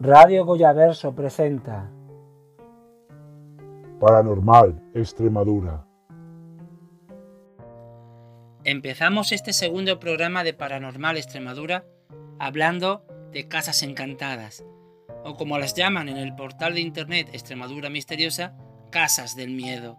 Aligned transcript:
Radio 0.00 0.44
Goyaverso 0.44 1.14
presenta 1.14 1.88
Paranormal 4.00 4.82
Extremadura. 4.92 5.86
Empezamos 8.64 9.30
este 9.30 9.52
segundo 9.52 10.00
programa 10.00 10.42
de 10.42 10.52
Paranormal 10.52 11.16
Extremadura 11.16 11.84
hablando 12.40 13.06
de 13.30 13.46
casas 13.46 13.84
encantadas, 13.84 14.64
o 15.22 15.36
como 15.36 15.58
las 15.58 15.74
llaman 15.74 16.08
en 16.08 16.16
el 16.16 16.34
portal 16.34 16.74
de 16.74 16.80
internet 16.80 17.28
Extremadura 17.32 17.88
Misteriosa, 17.88 18.56
casas 18.90 19.36
del 19.36 19.50
miedo. 19.50 19.96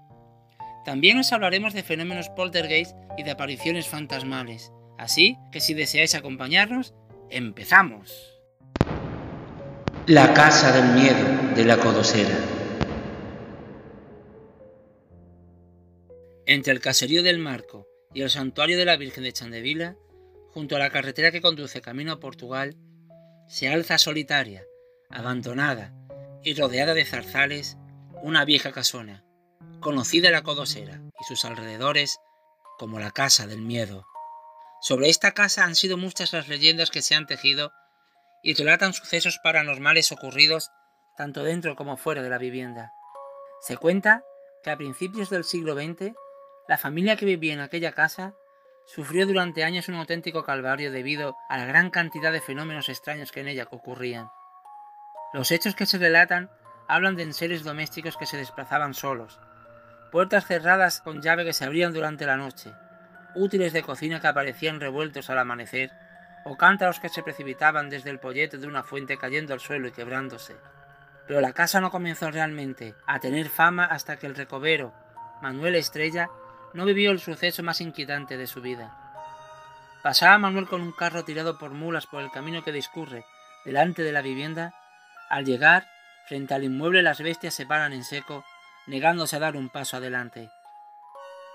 También 0.83 1.17
os 1.19 1.31
hablaremos 1.31 1.73
de 1.73 1.83
fenómenos 1.83 2.29
poltergeist 2.29 2.95
y 3.17 3.23
de 3.23 3.31
apariciones 3.31 3.87
fantasmales. 3.87 4.73
Así 4.97 5.37
que 5.53 5.61
si 5.61 5.73
deseáis 5.73 6.15
acompañarnos, 6.15 6.93
empezamos. 7.29 8.34
La 10.07 10.35
casa 10.35 10.71
del 10.71 10.93
miedo 10.93 11.55
de 11.55 11.65
la 11.65 11.77
Codosera. 11.77 12.37
Entre 16.45 16.71
el 16.73 16.79
caserío 16.79 17.23
del 17.23 17.39
Marco 17.39 17.87
y 18.13 18.21
el 18.21 18.29
santuario 18.29 18.77
de 18.77 18.85
la 18.85 18.97
Virgen 18.97 19.23
de 19.23 19.33
Chandevila, 19.33 19.95
junto 20.51 20.75
a 20.75 20.79
la 20.79 20.91
carretera 20.91 21.31
que 21.31 21.41
conduce 21.41 21.81
camino 21.81 22.11
a 22.11 22.19
Portugal, 22.19 22.77
se 23.47 23.67
alza 23.67 23.97
solitaria, 23.97 24.63
abandonada 25.09 25.91
y 26.43 26.53
rodeada 26.53 26.93
de 26.93 27.03
zarzales 27.03 27.75
una 28.21 28.45
vieja 28.45 28.71
casona, 28.71 29.25
conocida 29.79 30.29
la 30.29 30.43
Codosera 30.43 31.01
y 31.19 31.23
sus 31.23 31.45
alrededores 31.45 32.19
como 32.77 32.99
la 32.99 33.09
Casa 33.09 33.47
del 33.47 33.63
Miedo. 33.63 34.05
Sobre 34.81 35.09
esta 35.09 35.31
casa 35.31 35.63
han 35.63 35.73
sido 35.73 35.97
muchas 35.97 36.31
las 36.31 36.47
leyendas 36.47 36.91
que 36.91 37.01
se 37.01 37.15
han 37.15 37.25
tejido 37.25 37.71
y 38.45 38.53
relatan 38.53 38.93
sucesos 38.93 39.39
paranormales 39.39 40.11
ocurridos 40.11 40.71
tanto 41.17 41.43
dentro 41.43 41.75
como 41.75 41.97
fuera 41.97 42.21
de 42.21 42.29
la 42.29 42.37
vivienda. 42.37 42.93
Se 43.59 43.75
cuenta 43.75 44.23
que 44.63 44.69
a 44.69 44.77
principios 44.77 45.31
del 45.31 45.43
siglo 45.43 45.73
XX, 45.73 46.13
la 46.67 46.77
familia 46.77 47.15
que 47.15 47.25
vivía 47.25 47.53
en 47.53 47.59
aquella 47.59 47.93
casa 47.93 48.35
sufrió 48.85 49.25
durante 49.25 49.63
años 49.63 49.89
un 49.89 49.95
auténtico 49.95 50.43
calvario 50.43 50.91
debido 50.91 51.35
a 51.49 51.57
la 51.57 51.65
gran 51.65 51.89
cantidad 51.89 52.31
de 52.31 52.39
fenómenos 52.39 52.87
extraños 52.87 53.31
que 53.31 53.39
en 53.39 53.47
ella 53.47 53.67
ocurrían. 53.71 54.29
Los 55.33 55.49
hechos 55.49 55.73
que 55.73 55.87
se 55.87 55.97
relatan 55.97 56.51
hablan 56.87 57.15
de 57.15 57.23
enseres 57.23 57.63
domésticos 57.63 58.15
que 58.15 58.27
se 58.27 58.37
desplazaban 58.37 58.93
solos, 58.93 59.39
puertas 60.11 60.45
cerradas 60.45 61.01
con 61.01 61.23
llave 61.23 61.45
que 61.45 61.53
se 61.53 61.65
abrían 61.65 61.93
durante 61.93 62.27
la 62.27 62.37
noche, 62.37 62.71
útiles 63.33 63.73
de 63.73 63.81
cocina 63.81 64.21
que 64.21 64.27
aparecían 64.27 64.79
revueltos 64.79 65.31
al 65.31 65.39
amanecer, 65.39 65.89
o 66.45 66.55
cántaros 66.57 66.99
que 66.99 67.09
se 67.09 67.23
precipitaban 67.23 67.89
desde 67.89 68.11
el 68.11 68.19
pollete 68.19 68.59
de 68.59 68.67
una 68.67 68.83
fuente 68.83 69.17
cayendo 69.17 69.53
al 69.53 69.59
suelo 69.59 69.87
y 69.87 69.91
quebrándose. 69.91 70.55
Pero 71.27 71.41
la 71.41 71.53
casa 71.53 71.81
no 71.81 71.89
comenzó 71.89 72.29
realmente 72.29 72.95
a 73.07 73.19
tener 73.19 73.49
fama 73.49 73.85
hasta 73.85 74.17
que 74.17 74.27
el 74.27 74.35
recobero, 74.35 74.93
Manuel 75.41 75.75
Estrella, 75.75 76.29
no 76.73 76.85
vivió 76.85 77.09
el 77.09 77.19
suceso 77.19 77.63
más 77.63 77.81
inquietante 77.81 78.37
de 78.37 78.45
su 78.45 78.61
vida. 78.61 78.95
Pasaba 80.03 80.37
Manuel 80.37 80.67
con 80.67 80.81
un 80.81 80.91
carro 80.91 81.25
tirado 81.25 81.57
por 81.57 81.71
mulas 81.71 82.05
por 82.05 82.21
el 82.21 82.29
camino 82.29 82.63
que 82.63 82.71
discurre 82.71 83.25
delante 83.65 84.03
de 84.03 84.11
la 84.11 84.21
vivienda. 84.21 84.75
Al 85.29 85.45
llegar, 85.45 85.87
frente 86.27 86.53
al 86.53 86.63
inmueble 86.63 87.01
las 87.01 87.21
bestias 87.21 87.55
se 87.55 87.65
paran 87.65 87.91
en 87.91 88.03
seco, 88.03 88.45
negándose 88.85 89.37
a 89.37 89.39
dar 89.39 89.57
un 89.57 89.69
paso 89.69 89.97
adelante. 89.97 90.51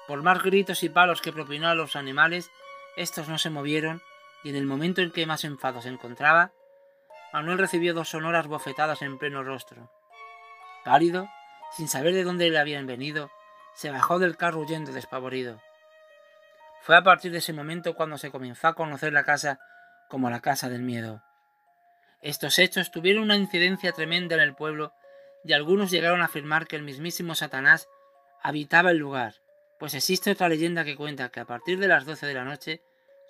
Por 0.09 0.25
más 0.25 0.43
gritos 0.43 0.83
y 0.83 0.89
palos 0.89 1.23
que 1.23 1.33
propinó 1.33 1.69
a 1.69 1.77
los 1.77 1.95
animales, 1.95 2.51
estos 2.97 3.29
no 3.29 3.39
se 3.39 3.51
movieron 3.51 4.03
y 4.43 4.51
en 4.51 4.57
el 4.57 4.67
momento 4.67 5.01
en 5.01 5.11
que 5.11 5.27
más 5.27 5.45
enfado 5.45 5.83
se 5.83 5.89
encontraba, 5.89 6.53
Manuel 7.33 7.59
recibió 7.59 7.95
dos 7.95 8.09
sonoras 8.09 8.47
bofetadas 8.47 9.03
en 9.03 9.19
pleno 9.19 9.43
rostro. 9.43 9.91
Pálido, 10.85 11.29
sin 11.77 11.89
saber 11.89 12.15
de 12.15 12.25
dónde 12.25 12.51
le 12.51 12.59
habían 12.59 12.87
venido, 12.87 13.31
se 13.75 13.91
bajó 13.91 14.19
del 14.19 14.37
carro 14.37 14.61
huyendo 14.61 14.93
despavorido. 14.93 15.61
Fue 16.83 16.97
a 16.97 17.03
partir 17.03 17.31
de 17.31 17.39
ese 17.39 17.53
momento 17.53 17.95
cuando 17.95 18.19
se 18.19 18.31
comenzó 18.31 18.69
a 18.69 18.75
conocer 18.75 19.13
la 19.13 19.25
casa 19.25 19.61
como 20.09 20.31
la 20.31 20.41
casa 20.41 20.69
del 20.69 20.83
miedo. 20.83 21.23
Estos 22.23 22.59
hechos 22.59 22.91
tuvieron 22.91 23.23
una 23.23 23.37
incidencia 23.37 23.93
tremenda 23.93 24.35
en 24.35 24.43
el 24.43 24.55
pueblo 24.55 24.93
y 25.45 25.53
algunos 25.53 25.91
llegaron 25.91 26.23
a 26.23 26.27
afirmar 26.27 26.67
que 26.67 26.77
el 26.77 26.83
mismísimo 26.83 27.35
Satanás 27.35 27.89
habitaba 28.43 28.91
el 28.91 28.99
lugar, 28.99 29.35
pues 29.79 29.95
existe 29.95 30.31
otra 30.31 30.49
leyenda 30.49 30.85
que 30.85 30.97
cuenta 30.97 31.31
que 31.31 31.41
a 31.41 31.47
partir 31.47 31.79
de 31.79 31.89
las 31.89 32.05
doce 32.05 32.27
de 32.27 32.35
la 32.35 32.45
noche 32.45 32.83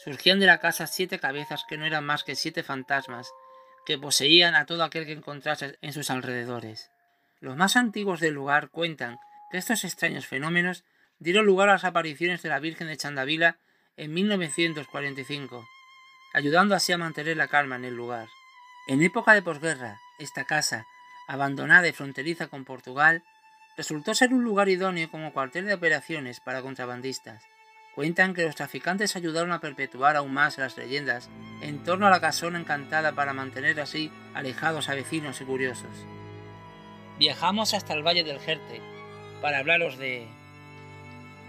surgían 0.05 0.41
de 0.41 0.47
la 0.47 0.59
casa 0.59 0.87
siete 0.87 1.19
cabezas 1.19 1.65
que 1.69 1.77
no 1.77 1.84
eran 1.84 2.05
más 2.05 2.25
que 2.25 2.34
siete 2.34 2.62
fantasmas 2.62 3.31
que 3.87 3.99
poseían 3.99 4.55
a 4.55 4.66
todo 4.66 4.84
aquel 4.84 5.06
que 5.06 5.12
encontrase 5.12 5.78
en 5.81 5.93
sus 5.93 6.11
alrededores. 6.11 6.91
Los 7.41 7.56
más 7.56 7.77
antiguos 7.77 8.21
del 8.21 8.34
lugar 8.34 8.71
cuentan 8.71 9.19
que 9.50 9.59
estos 9.59 9.84
extraños 9.84 10.27
fenómenos 10.27 10.84
dieron 11.19 11.47
lugar 11.47 11.69
a 11.69 11.72
las 11.72 11.84
apariciones 11.84 12.43
de 12.43 12.49
la 12.49 12.61
Virgen 12.61 12.87
de 12.87 12.97
Chandavila 12.97 13.59
en 13.97 14.12
1945, 14.15 15.66
ayudando 16.34 16.75
así 16.75 16.93
a 16.93 16.99
mantener 16.99 17.37
la 17.37 17.49
calma 17.49 17.77
en 17.77 17.84
el 17.84 17.94
lugar. 17.94 18.28
En 18.88 19.03
época 19.03 19.34
de 19.34 19.43
posguerra, 19.43 19.99
esta 20.19 20.44
casa, 20.44 20.87
abandonada 21.28 21.88
y 21.88 21.93
fronteriza 21.93 22.49
con 22.49 22.65
Portugal, 22.65 23.22
resultó 23.77 24.15
ser 24.15 24.32
un 24.32 24.44
lugar 24.44 24.69
idóneo 24.69 25.11
como 25.11 25.32
cuartel 25.32 25.67
de 25.67 25.75
operaciones 25.75 26.41
para 26.41 26.62
contrabandistas. 26.62 27.43
Cuentan 27.94 28.34
que 28.34 28.44
los 28.44 28.54
traficantes 28.54 29.16
ayudaron 29.16 29.52
a 29.52 29.60
perpetuar 29.60 30.16
aún 30.16 30.32
más 30.32 30.58
las 30.58 30.76
leyendas 30.76 31.28
en 31.60 31.82
torno 31.82 32.06
a 32.06 32.10
la 32.10 32.20
casona 32.20 32.58
encantada 32.58 33.12
para 33.12 33.32
mantener 33.32 33.80
así 33.80 34.12
alejados 34.32 34.88
a 34.88 34.94
vecinos 34.94 35.40
y 35.40 35.44
curiosos. 35.44 35.90
Viajamos 37.18 37.74
hasta 37.74 37.94
el 37.94 38.06
Valle 38.06 38.24
del 38.24 38.38
Jerte 38.38 38.80
para 39.42 39.58
hablaros 39.58 39.98
de... 39.98 40.28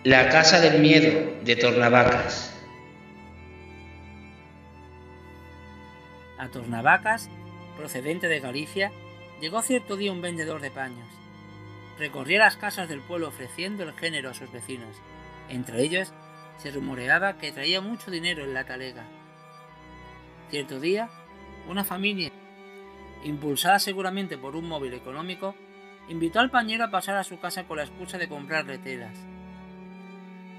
La 0.04 0.30
Casa 0.30 0.60
del 0.60 0.82
Miedo 0.82 1.44
de 1.44 1.56
Tornavacas. 1.56 2.58
A 6.40 6.48
Tornavacas, 6.48 7.30
procedente 7.78 8.28
de 8.28 8.40
Galicia, 8.40 8.92
llegó 9.40 9.62
cierto 9.62 9.96
día 9.96 10.12
un 10.12 10.22
vendedor 10.22 10.60
de 10.60 10.72
paños. 10.72 11.08
Recorría 12.00 12.40
las 12.40 12.58
casas 12.58 12.90
del 12.90 13.02
pueblo 13.02 13.28
ofreciendo 13.28 13.84
el 13.84 13.94
género 13.94 14.32
a 14.32 14.34
sus 14.34 14.52
vecinos. 14.52 14.98
Entre 15.50 15.84
ellos 15.84 16.12
se 16.62 16.70
rumoreaba 16.70 17.38
que 17.40 17.52
traía 17.52 17.82
mucho 17.82 18.12
dinero 18.12 18.44
en 18.44 18.54
la 18.54 18.66
talega. 18.66 19.04
Cierto 20.52 20.80
día, 20.80 21.10
una 21.68 21.84
familia, 21.84 22.32
impulsada 23.24 23.80
seguramente 23.80 24.38
por 24.38 24.56
un 24.56 24.68
móvil 24.68 24.94
económico, 24.94 25.56
invitó 26.08 26.40
al 26.40 26.52
pañero 26.52 26.86
a 26.86 26.92
pasar 26.92 27.18
a 27.18 27.24
su 27.24 27.40
casa 27.40 27.64
con 27.64 27.78
la 27.78 27.84
excusa 27.84 28.20
de 28.20 28.30
comprarle 28.30 28.78
telas. 28.78 29.18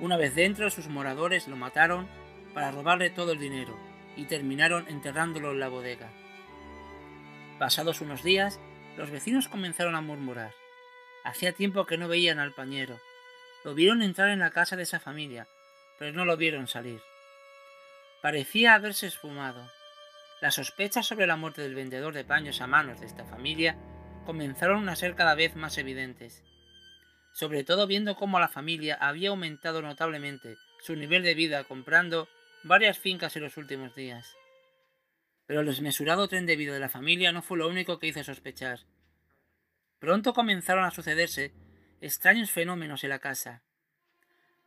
Una 0.01 0.17
vez 0.17 0.35
dentro, 0.35 0.71
sus 0.71 0.89
moradores 0.89 1.47
lo 1.47 1.57
mataron 1.57 2.09
para 2.53 2.73
robarle 2.73 3.11
todo 3.11 3.33
el 3.33 3.39
dinero 3.39 3.79
y 4.17 4.25
terminaron 4.25 4.89
enterrándolo 4.89 5.53
en 5.53 5.61
la 5.61 5.69
bodega. 5.69 6.11
Pasados 7.61 8.01
unos 8.01 8.25
días, 8.25 8.59
los 8.97 9.11
vecinos 9.11 9.47
comenzaron 9.47 9.95
a 9.95 10.01
murmurar. 10.01 10.53
Hacía 11.23 11.53
tiempo 11.53 11.87
que 11.87 11.97
no 11.97 12.09
veían 12.09 12.41
al 12.41 12.55
pañero. 12.55 12.99
Lo 13.65 13.75
vieron 13.75 14.03
entrar 14.03 14.31
en 14.31 14.41
la 14.41 14.51
casa 14.51 14.75
de 14.75 14.83
esa 14.83 14.99
familia, 14.99 15.47
pero 16.03 16.17
no 16.17 16.25
lo 16.25 16.37
vieron 16.37 16.67
salir. 16.67 17.01
Parecía 18.23 18.75
haberse 18.75 19.07
esfumado. 19.07 19.71
Las 20.41 20.57
sospechas 20.57 21.07
sobre 21.07 21.29
la 21.29 21.37
muerte 21.37 21.63
del 21.63 21.77
vendedor 21.77 22.13
de 22.13 22.25
paños 22.25 22.61
a 22.61 22.67
manos 22.67 22.99
de 22.99 23.07
esta 23.07 23.25
familia 23.25 23.77
comenzaron 24.27 24.89
a 24.89 24.97
ser 24.97 25.15
cada 25.15 25.37
vez 25.37 25.55
más 25.55 25.79
evidentes, 25.79 26.43
sobre 27.33 27.63
todo 27.63 27.87
viendo 27.87 28.17
cómo 28.17 28.41
la 28.41 28.49
familia 28.49 28.97
había 28.97 29.29
aumentado 29.29 29.81
notablemente 29.81 30.57
su 30.81 30.97
nivel 30.97 31.23
de 31.23 31.35
vida 31.35 31.63
comprando 31.63 32.29
varias 32.65 32.99
fincas 32.99 33.37
en 33.37 33.45
los 33.45 33.57
últimos 33.57 33.95
días. 33.95 34.37
Pero 35.47 35.61
el 35.61 35.67
desmesurado 35.67 36.27
tren 36.27 36.47
de 36.47 36.57
vida 36.57 36.73
de 36.73 36.81
la 36.81 36.89
familia 36.89 37.31
no 37.31 37.43
fue 37.43 37.59
lo 37.59 37.69
único 37.69 38.01
que 38.01 38.09
hizo 38.09 38.25
sospechar. 38.25 38.81
Pronto 40.01 40.33
comenzaron 40.33 40.83
a 40.83 40.91
sucederse 40.91 41.55
extraños 42.01 42.51
fenómenos 42.51 43.05
en 43.05 43.11
la 43.11 43.21
casa. 43.21 43.63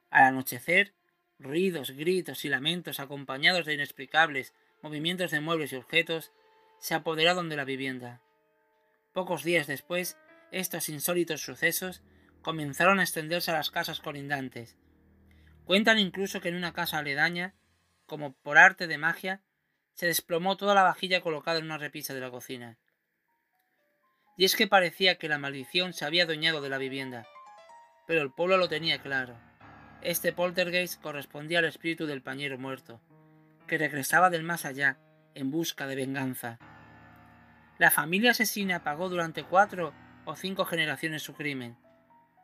Al 0.09 0.27
anochecer, 0.27 0.93
ruidos, 1.39 1.91
gritos 1.91 2.45
y 2.45 2.49
lamentos 2.49 2.99
acompañados 2.99 3.65
de 3.65 3.73
inexplicables 3.73 4.53
movimientos 4.81 5.31
de 5.31 5.39
muebles 5.39 5.73
y 5.73 5.75
objetos 5.77 6.31
se 6.79 6.93
apoderaron 6.93 7.49
de 7.49 7.55
la 7.55 7.65
vivienda. 7.65 8.21
Pocos 9.13 9.43
días 9.43 9.67
después, 9.67 10.17
estos 10.51 10.89
insólitos 10.89 11.41
sucesos 11.41 12.03
comenzaron 12.41 12.99
a 12.99 13.03
extenderse 13.03 13.51
a 13.51 13.55
las 13.55 13.71
casas 13.71 13.99
colindantes. 13.99 14.77
Cuentan 15.65 15.97
incluso 15.97 16.41
que 16.41 16.49
en 16.49 16.55
una 16.55 16.73
casa 16.73 16.99
aledaña, 16.99 17.55
como 18.05 18.33
por 18.33 18.57
arte 18.57 18.87
de 18.87 18.97
magia, 18.97 19.41
se 19.93 20.05
desplomó 20.05 20.57
toda 20.57 20.75
la 20.75 20.83
vajilla 20.83 21.21
colocada 21.21 21.57
en 21.57 21.65
una 21.65 21.77
repisa 21.77 22.13
de 22.13 22.19
la 22.19 22.29
cocina. 22.29 22.77
Y 24.37 24.45
es 24.45 24.55
que 24.55 24.67
parecía 24.67 25.17
que 25.17 25.29
la 25.29 25.39
maldición 25.39 25.93
se 25.93 26.05
había 26.05 26.23
adueñado 26.23 26.61
de 26.61 26.69
la 26.69 26.77
vivienda, 26.77 27.25
pero 28.05 28.21
el 28.21 28.31
pueblo 28.31 28.57
lo 28.57 28.67
tenía 28.67 29.01
claro. 29.01 29.39
Este 30.05 30.31
poltergeist 30.31 31.01
correspondía 31.01 31.57
al 31.57 31.65
espíritu 31.65 32.05
del 32.05 32.21
pañero 32.21 32.59
muerto, 32.59 33.01
que 33.65 33.79
regresaba 33.79 34.29
del 34.29 34.43
más 34.43 34.63
allá 34.63 34.99
en 35.33 35.49
busca 35.49 35.87
de 35.87 35.95
venganza. 35.95 36.59
La 37.79 37.89
familia 37.89 38.29
asesina 38.29 38.83
pagó 38.83 39.09
durante 39.09 39.43
cuatro 39.43 39.95
o 40.25 40.35
cinco 40.35 40.65
generaciones 40.65 41.23
su 41.23 41.33
crimen, 41.33 41.75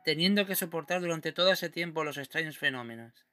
teniendo 0.04 0.48
que 0.48 0.56
soportar 0.56 1.02
durante 1.02 1.34
todo 1.34 1.52
ese 1.52 1.70
tiempo 1.70 2.04
los 2.04 2.18
extraños 2.18 2.58
fenómenos. 2.58 3.28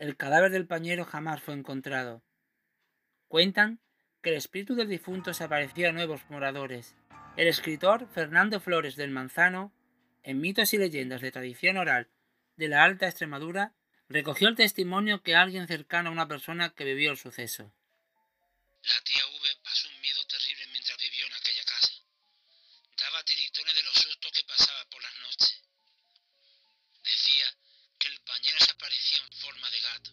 El 0.00 0.16
cadáver 0.16 0.50
del 0.50 0.66
pañero 0.66 1.04
jamás 1.04 1.40
fue 1.40 1.54
encontrado. 1.54 2.24
Cuentan 3.28 3.78
que 4.20 4.30
el 4.30 4.36
espíritu 4.36 4.74
del 4.74 4.88
difunto 4.88 5.32
se 5.32 5.44
aparecía 5.44 5.90
a 5.90 5.92
nuevos 5.92 6.28
moradores. 6.28 6.96
El 7.36 7.46
escritor 7.46 8.08
Fernando 8.08 8.58
Flores 8.58 8.96
del 8.96 9.12
Manzano, 9.12 9.72
en 10.24 10.40
mitos 10.40 10.74
y 10.74 10.78
leyendas 10.78 11.20
de 11.20 11.30
tradición 11.30 11.76
oral 11.76 12.08
de 12.60 12.68
la 12.68 12.84
Alta 12.84 13.08
Extremadura, 13.08 13.72
recogió 14.10 14.46
el 14.46 14.54
testimonio 14.54 15.22
que 15.22 15.34
alguien 15.34 15.66
cercano 15.66 16.10
a 16.10 16.12
una 16.12 16.28
persona 16.28 16.74
que 16.74 16.84
vivió 16.84 17.10
el 17.10 17.16
suceso. 17.16 17.72
La 18.82 19.00
tía 19.00 19.26
V 19.26 19.56
pasó 19.64 19.88
un 19.88 19.98
miedo 20.02 20.22
terrible 20.26 20.66
mientras 20.66 20.98
vivió 20.98 21.26
en 21.26 21.32
aquella 21.32 21.64
casa. 21.64 21.92
Daba 22.98 23.24
tiritones 23.24 23.74
de 23.74 23.82
los 23.82 23.94
sustos 23.94 24.32
que 24.32 24.44
pasaba 24.44 24.84
por 24.90 25.02
las 25.02 25.14
noches. 25.20 25.62
Decía 27.02 27.46
que 27.98 28.08
el 28.08 28.20
pañero 28.20 28.58
se 28.58 28.72
aparecía 28.72 29.20
en 29.20 29.32
forma 29.38 29.70
de 29.70 29.80
gato. 29.80 30.10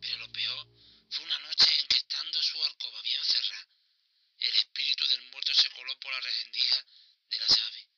Pero 0.00 0.18
lo 0.18 0.30
peor 0.30 0.68
fue 1.10 1.24
una 1.24 1.38
noche 1.40 1.66
en 1.80 1.86
que 1.88 1.96
estando 1.96 2.40
su 2.40 2.62
alcoba 2.62 3.02
bien 3.02 3.24
cerrada, 3.24 3.66
el 4.38 4.54
espíritu 4.54 5.04
del 5.08 5.22
muerto 5.32 5.52
se 5.52 5.68
coló 5.70 5.98
por 5.98 6.12
la 6.12 6.20
rendija 6.20 6.84
de 7.28 7.38
la 7.40 7.46
llave. 7.48 7.88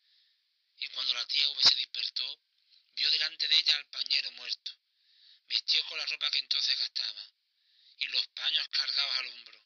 Y 0.81 0.89
cuando 0.89 1.13
la 1.13 1.27
tía 1.27 1.51
V 1.51 1.63
se 1.63 1.77
despertó, 1.77 2.48
delante 3.19 3.49
de 3.49 3.57
ella 3.57 3.75
al 3.77 3.87
pañero 3.91 4.31
muerto, 4.33 4.73
vestido 5.49 5.83
con 5.89 5.99
la 5.99 6.07
ropa 6.07 6.31
que 6.31 6.39
entonces 6.39 6.79
gastaba, 6.79 7.21
y 7.99 8.07
los 8.07 8.27
paños 8.29 8.69
cargados 8.69 9.19
al 9.19 9.27
hombro. 9.27 9.59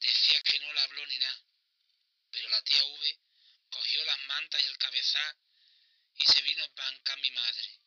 Decía 0.00 0.40
que 0.42 0.58
no 0.58 0.72
le 0.72 0.80
habló 0.80 1.06
ni 1.06 1.18
nada, 1.18 1.44
pero 2.32 2.48
la 2.48 2.62
tía 2.62 2.84
V 2.84 3.20
cogió 3.70 4.04
las 4.04 4.18
mantas 4.26 4.62
y 4.62 4.66
el 4.66 4.78
cabezal 4.78 5.36
y 6.16 6.24
se 6.26 6.42
vino 6.42 6.64
para 6.74 7.16
mi 7.22 7.30
madre, 7.30 7.80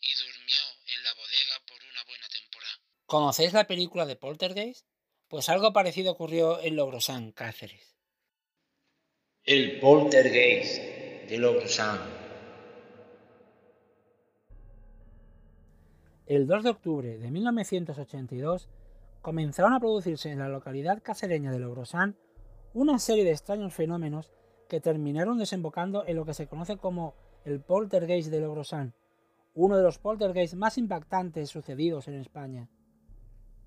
y 0.00 0.14
durmió 0.14 0.62
en 0.86 1.02
la 1.02 1.14
bodega 1.14 1.60
por 1.66 1.82
una 1.82 2.04
buena 2.04 2.28
temporada. 2.28 2.80
¿Conocéis 3.06 3.52
la 3.54 3.66
película 3.66 4.04
de 4.04 4.16
Poltergeist? 4.16 4.86
Pues 5.28 5.48
algo 5.48 5.72
parecido 5.72 6.12
ocurrió 6.12 6.60
en 6.60 6.76
Logrosán, 6.76 7.32
Cáceres. 7.32 7.96
El 9.44 9.80
Poltergeist 9.80 10.76
de 10.76 11.38
Logrosán. 11.38 12.17
El 16.28 16.46
2 16.46 16.62
de 16.62 16.68
octubre 16.68 17.16
de 17.16 17.30
1982 17.30 18.68
comenzaron 19.22 19.72
a 19.72 19.80
producirse 19.80 20.30
en 20.30 20.40
la 20.40 20.50
localidad 20.50 21.02
cacereña 21.02 21.50
de 21.50 21.58
Logrosán 21.58 22.16
una 22.74 22.98
serie 22.98 23.24
de 23.24 23.30
extraños 23.30 23.72
fenómenos 23.72 24.30
que 24.68 24.78
terminaron 24.78 25.38
desembocando 25.38 26.04
en 26.06 26.16
lo 26.16 26.26
que 26.26 26.34
se 26.34 26.46
conoce 26.46 26.76
como 26.76 27.14
el 27.46 27.62
poltergeist 27.62 28.30
de 28.30 28.40
Logrosán, 28.40 28.92
uno 29.54 29.78
de 29.78 29.82
los 29.82 29.98
poltergeists 29.98 30.54
más 30.54 30.76
impactantes 30.76 31.48
sucedidos 31.48 32.08
en 32.08 32.16
España. 32.16 32.68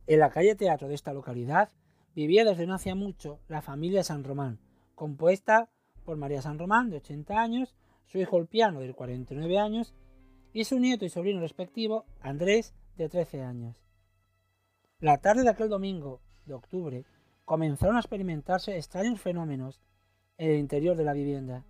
En 0.05 0.19
la 0.19 0.29
calle 0.29 0.53
teatro 0.53 0.87
de 0.87 0.93
esta 0.93 1.13
localidad 1.13 1.71
vivía 2.13 2.45
desde 2.45 2.67
no 2.67 2.75
hacía 2.75 2.93
mucho 2.93 3.39
la 3.47 3.63
familia 3.63 4.03
San 4.03 4.23
Román, 4.23 4.59
compuesta 4.93 5.67
por 6.05 6.15
María 6.15 6.43
San 6.43 6.59
Román, 6.59 6.91
de 6.91 6.97
80 6.97 7.41
años, 7.41 7.73
su 8.05 8.19
hijo 8.19 8.37
el 8.37 8.45
piano, 8.45 8.81
de 8.81 8.93
49 8.93 9.57
años, 9.57 9.95
y 10.53 10.65
su 10.65 10.79
nieto 10.79 11.05
y 11.05 11.09
sobrino 11.09 11.39
respectivo, 11.39 12.05
Andrés, 12.21 12.73
de 12.97 13.09
13 13.09 13.41
años. 13.43 13.75
La 14.99 15.17
tarde 15.17 15.43
de 15.43 15.49
aquel 15.49 15.69
domingo 15.69 16.21
de 16.45 16.53
octubre 16.53 17.05
comenzaron 17.45 17.95
a 17.95 17.99
experimentarse 17.99 18.77
extraños 18.77 19.19
fenómenos 19.19 19.81
en 20.37 20.51
el 20.51 20.57
interior 20.57 20.95
de 20.95 21.03
la 21.03 21.13
vivienda. 21.13 21.65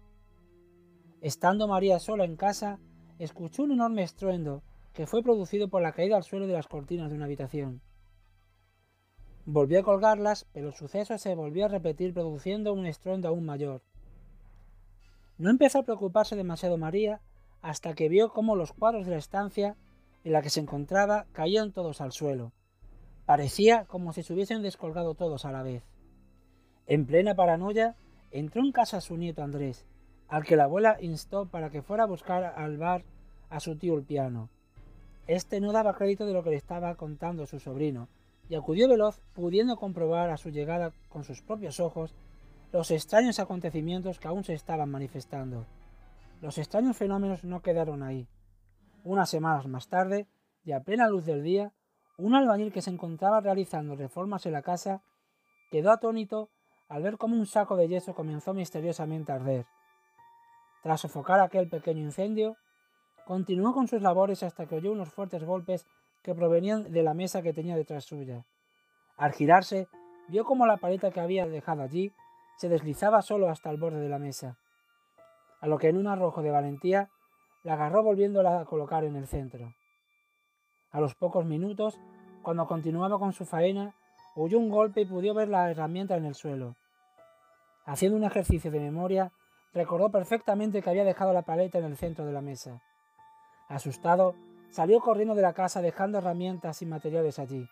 Estando 1.21 1.67
María 1.67 1.99
sola 1.99 2.25
en 2.25 2.35
casa, 2.35 2.79
escuchó 3.19 3.63
un 3.63 3.73
enorme 3.73 4.03
estruendo 4.03 4.63
que 4.93 5.07
fue 5.07 5.23
producido 5.23 5.69
por 5.69 5.81
la 5.81 5.93
caída 5.93 6.17
al 6.17 6.23
suelo 6.23 6.47
de 6.47 6.53
las 6.53 6.67
cortinas 6.67 7.09
de 7.09 7.15
una 7.15 7.25
habitación. 7.25 7.81
Volvió 9.45 9.79
a 9.79 9.83
colgarlas, 9.83 10.45
pero 10.51 10.67
el 10.67 10.73
suceso 10.73 11.17
se 11.17 11.35
volvió 11.35 11.65
a 11.65 11.69
repetir 11.69 12.13
produciendo 12.13 12.73
un 12.73 12.85
estruendo 12.85 13.27
aún 13.27 13.45
mayor. 13.45 13.81
No 15.37 15.49
empezó 15.49 15.79
a 15.79 15.83
preocuparse 15.83 16.35
demasiado 16.35 16.77
María 16.77 17.21
hasta 17.61 17.93
que 17.93 18.09
vio 18.09 18.31
cómo 18.31 18.55
los 18.55 18.73
cuadros 18.73 19.05
de 19.05 19.11
la 19.11 19.17
estancia 19.17 19.75
en 20.23 20.33
la 20.33 20.41
que 20.41 20.49
se 20.49 20.59
encontraba 20.59 21.25
caían 21.31 21.71
todos 21.71 22.01
al 22.01 22.11
suelo. 22.11 22.51
Parecía 23.25 23.85
como 23.85 24.13
si 24.13 24.23
se 24.23 24.33
hubiesen 24.33 24.61
descolgado 24.61 25.15
todos 25.15 25.45
a 25.45 25.51
la 25.51 25.63
vez. 25.63 25.83
En 26.87 27.05
plena 27.05 27.35
paranoia, 27.35 27.95
entró 28.31 28.61
en 28.61 28.71
casa 28.71 29.01
su 29.01 29.17
nieto 29.17 29.43
Andrés, 29.43 29.85
al 30.27 30.43
que 30.43 30.55
la 30.55 30.65
abuela 30.65 30.97
instó 31.01 31.45
para 31.45 31.69
que 31.69 31.81
fuera 31.81 32.03
a 32.03 32.07
buscar 32.07 32.43
al 32.43 32.77
bar 32.77 33.03
a 33.49 33.59
su 33.59 33.75
tío 33.75 33.95
el 33.95 34.03
piano. 34.03 34.49
Este 35.27 35.61
no 35.61 35.71
daba 35.71 35.95
crédito 35.95 36.25
de 36.25 36.33
lo 36.33 36.43
que 36.43 36.49
le 36.49 36.55
estaba 36.55 36.95
contando 36.95 37.45
su 37.45 37.59
sobrino, 37.59 38.07
y 38.49 38.55
acudió 38.55 38.89
veloz, 38.89 39.21
pudiendo 39.33 39.77
comprobar 39.77 40.29
a 40.29 40.37
su 40.37 40.49
llegada 40.49 40.91
con 41.09 41.23
sus 41.23 41.41
propios 41.41 41.79
ojos 41.79 42.13
los 42.73 42.91
extraños 42.91 43.39
acontecimientos 43.39 44.19
que 44.19 44.27
aún 44.27 44.43
se 44.43 44.53
estaban 44.53 44.89
manifestando. 44.89 45.65
Los 46.41 46.57
extraños 46.57 46.97
fenómenos 46.97 47.43
no 47.43 47.61
quedaron 47.61 48.01
ahí. 48.01 48.27
Unas 49.03 49.29
semanas 49.29 49.67
más 49.67 49.89
tarde, 49.89 50.27
y 50.63 50.71
a 50.71 50.81
plena 50.81 51.07
luz 51.07 51.23
del 51.23 51.43
día, 51.43 51.71
un 52.17 52.33
albañil 52.33 52.73
que 52.73 52.81
se 52.81 52.89
encontraba 52.89 53.41
realizando 53.41 53.95
reformas 53.95 54.47
en 54.47 54.53
la 54.53 54.63
casa 54.63 55.03
quedó 55.69 55.91
atónito 55.91 56.49
al 56.89 57.03
ver 57.03 57.19
cómo 57.19 57.35
un 57.35 57.45
saco 57.45 57.75
de 57.75 57.87
yeso 57.87 58.15
comenzó 58.15 58.55
misteriosamente 58.55 59.31
a 59.31 59.35
arder. 59.35 59.67
Tras 60.81 61.01
sofocar 61.01 61.39
aquel 61.41 61.69
pequeño 61.69 62.01
incendio, 62.01 62.57
continuó 63.27 63.71
con 63.71 63.87
sus 63.87 64.01
labores 64.01 64.41
hasta 64.41 64.65
que 64.65 64.75
oyó 64.75 64.91
unos 64.91 65.13
fuertes 65.13 65.43
golpes 65.43 65.85
que 66.23 66.33
provenían 66.33 66.91
de 66.91 67.03
la 67.03 67.13
mesa 67.13 67.43
que 67.43 67.53
tenía 67.53 67.75
detrás 67.75 68.05
suya. 68.05 68.47
Al 69.15 69.33
girarse, 69.33 69.87
vio 70.27 70.43
cómo 70.43 70.65
la 70.65 70.77
paleta 70.77 71.11
que 71.11 71.19
había 71.19 71.45
dejado 71.45 71.83
allí 71.83 72.11
se 72.57 72.67
deslizaba 72.67 73.21
solo 73.21 73.47
hasta 73.47 73.69
el 73.69 73.77
borde 73.77 73.99
de 73.99 74.09
la 74.09 74.17
mesa 74.17 74.57
a 75.61 75.67
lo 75.67 75.77
que 75.77 75.87
en 75.87 75.97
un 75.97 76.07
arrojo 76.07 76.41
de 76.41 76.51
valentía 76.51 77.09
la 77.63 77.73
agarró 77.73 78.03
volviéndola 78.03 78.59
a 78.59 78.65
colocar 78.65 79.03
en 79.03 79.15
el 79.15 79.27
centro. 79.27 79.73
A 80.91 80.99
los 80.99 81.15
pocos 81.15 81.45
minutos, 81.45 81.97
cuando 82.41 82.67
continuaba 82.67 83.19
con 83.19 83.31
su 83.33 83.45
faena, 83.45 83.95
oyó 84.35 84.57
un 84.57 84.69
golpe 84.69 85.01
y 85.01 85.05
pudo 85.05 85.33
ver 85.33 85.47
la 85.47 85.69
herramienta 85.69 86.17
en 86.17 86.25
el 86.25 86.35
suelo. 86.35 86.75
Haciendo 87.85 88.17
un 88.17 88.23
ejercicio 88.23 88.71
de 88.71 88.79
memoria, 88.79 89.31
recordó 89.73 90.09
perfectamente 90.09 90.81
que 90.81 90.89
había 90.89 91.03
dejado 91.03 91.33
la 91.33 91.43
paleta 91.43 91.77
en 91.77 91.85
el 91.85 91.97
centro 91.97 92.25
de 92.25 92.33
la 92.33 92.41
mesa. 92.41 92.81
Asustado, 93.69 94.35
salió 94.69 94.99
corriendo 94.99 95.35
de 95.35 95.41
la 95.41 95.53
casa 95.53 95.81
dejando 95.81 96.17
herramientas 96.17 96.81
y 96.81 96.85
materiales 96.85 97.39
allí. 97.39 97.67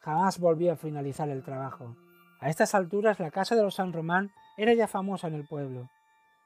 Jamás 0.00 0.38
volvió 0.38 0.72
a 0.72 0.76
finalizar 0.76 1.28
el 1.28 1.42
trabajo. 1.42 1.96
A 2.40 2.48
estas 2.48 2.74
alturas 2.74 3.20
la 3.20 3.30
casa 3.30 3.54
de 3.54 3.62
los 3.62 3.74
San 3.74 3.92
Román 3.92 4.32
era 4.56 4.74
ya 4.74 4.86
famosa 4.86 5.28
en 5.28 5.34
el 5.34 5.46
pueblo. 5.46 5.88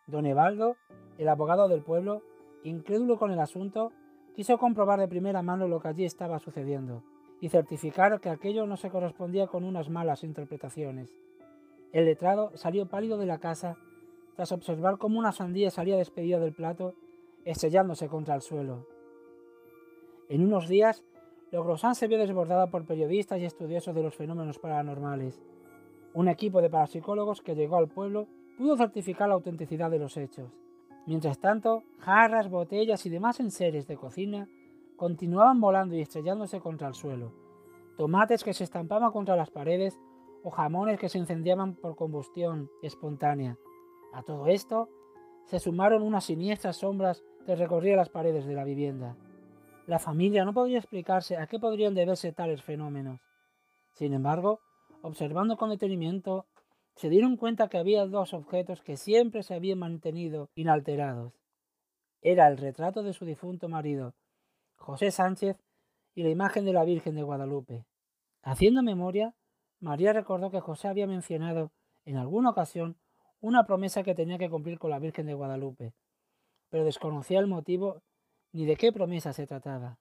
Don 0.09 0.25
Evaldo, 0.25 0.77
el 1.19 1.29
abogado 1.29 1.69
del 1.69 1.83
pueblo, 1.83 2.23
incrédulo 2.65 3.19
con 3.19 3.31
el 3.31 3.39
asunto, 3.39 3.93
quiso 4.35 4.57
comprobar 4.59 4.99
de 4.99 5.07
primera 5.07 5.43
mano 5.43 5.69
lo 5.69 5.81
que 5.81 5.89
allí 5.89 6.05
estaba 6.05 6.39
sucediendo 6.39 7.05
y 7.41 7.51
certificar 7.51 8.19
que 8.19 8.31
aquello 8.31 8.67
no 8.67 8.77
se 8.79 8.91
correspondía 8.91 9.47
con 9.47 9.65
unas 9.65 9.91
malas 9.91 10.25
interpretaciones. 10.25 11.15
El 11.93 12.07
letrado 12.07 12.57
salió 12.57 12.89
pálido 12.89 13.19
de 13.19 13.27
la 13.27 13.39
casa 13.39 13.77
tras 14.35 14.51
observar 14.51 14.97
cómo 14.97 15.19
una 15.19 15.33
sandía 15.33 15.71
salía 15.71 15.97
despedida 15.97 16.39
del 16.39 16.55
plato, 16.55 16.95
estrellándose 17.45 18.09
contra 18.09 18.35
el 18.35 18.41
suelo. 18.41 18.87
En 20.31 20.43
unos 20.43 20.69
días, 20.69 21.05
Logrosán 21.51 21.95
se 21.95 22.09
vio 22.09 22.19
desbordada 22.19 22.69
por 22.69 22.87
periodistas 22.87 23.41
y 23.41 23.45
estudiosos 23.45 23.95
de 23.95 24.03
los 24.03 24.15
fenómenos 24.15 24.59
paranormales. 24.59 25.43
Un 26.15 26.29
equipo 26.29 26.63
de 26.63 26.71
parapsicólogos 26.71 27.43
que 27.43 27.55
llegó 27.55 27.77
al 27.77 27.89
pueblo 27.89 28.27
pudo 28.59 28.77
certificar 28.77 29.29
la 29.29 29.37
autenticidad 29.37 29.89
de 29.89 30.01
los 30.01 30.17
hechos. 30.17 30.51
Mientras 31.07 31.39
tanto, 31.39 31.85
jarras, 32.01 32.51
botellas 32.51 33.07
y 33.07 33.09
demás 33.09 33.39
enseres 33.39 33.87
de 33.87 33.97
cocina 33.97 34.49
continuaban 34.97 35.61
volando 35.61 35.95
y 35.95 36.01
estrellándose 36.01 36.61
contra 36.61 36.89
el 36.89 36.95
suelo, 36.95 37.33
tomates 37.97 38.43
que 38.43 38.53
se 38.53 38.65
estampaban 38.65 39.13
contra 39.13 39.37
las 39.37 39.51
paredes 39.51 39.99
o 40.43 40.51
jamones 40.51 40.99
que 40.99 41.09
se 41.09 41.19
incendiaban 41.19 41.77
por 41.77 41.95
combustión 41.95 42.69
espontánea. 42.83 43.57
A 44.13 44.23
todo 44.25 44.49
esto 44.49 44.89
se 45.47 45.61
sumaron 45.61 46.03
unas 46.03 46.25
siniestras 46.25 46.77
sombras 46.77 47.23
que 47.47 47.55
recorrían 47.55 47.97
las 47.97 48.11
paredes 48.11 48.45
de 48.45 48.55
la 48.55 48.65
vivienda. 48.65 49.17
La 49.87 49.99
familia 49.99 50.45
no 50.45 50.53
podía 50.53 50.79
explicarse 50.79 51.37
a 51.37 51.47
qué 51.47 51.59
podrían 51.59 51.95
deberse 51.95 52.33
tales 52.33 52.63
fenómenos. 52.63 53.21
Sin 53.93 54.13
embargo, 54.13 54.61
observando 55.03 55.57
con 55.57 55.71
detenimiento 55.71 56.45
se 56.99 57.09
dieron 57.09 57.37
cuenta 57.37 57.69
que 57.69 57.79
había 57.79 58.07
dos 58.07 58.35
objetos 58.35 58.83
que 58.83 58.97
siempre 58.97 59.45
se 59.45 59.55
habían 59.55 59.79
mantenido 59.79 60.51
inalterados. 60.57 61.33
Era 62.23 62.49
el 62.49 62.59
retrato 62.59 63.05
de 63.05 63.13
su 63.13 63.25
difunto 63.25 63.69
marido, 63.69 64.17
José 64.75 65.13
Sánchez, 65.13 65.57
y 66.17 66.25
la 66.25 66.31
imagen 66.31 66.65
de 66.65 66.73
la 66.73 66.83
Virgen 66.83 67.15
de 67.15 67.23
Guadalupe. 67.23 67.87
Haciendo 68.43 68.83
memoria, 68.83 69.37
María 69.79 70.13
recordó 70.13 70.51
que 70.51 70.59
José 70.59 70.89
había 70.89 71.07
mencionado 71.07 71.71
en 72.05 72.17
alguna 72.17 72.51
ocasión, 72.51 72.97
una 73.39 73.65
promesa 73.65 74.03
que 74.03 74.17
tenía 74.17 74.37
que 74.37 74.51
cumplir 74.51 74.81
con 74.81 74.91
la 74.91 74.99
Virgen 74.99 75.27
de 75.27 75.35
Guadalupe, 75.35 75.95
pero 76.69 76.85
desconocía 76.85 77.39
el 77.39 77.47
motivo 77.47 78.03
ni 78.51 78.67
de 78.67 78.75
qué 78.75 78.93
promesa 78.93 79.33
se 79.33 79.47
trataba. 79.47 80.01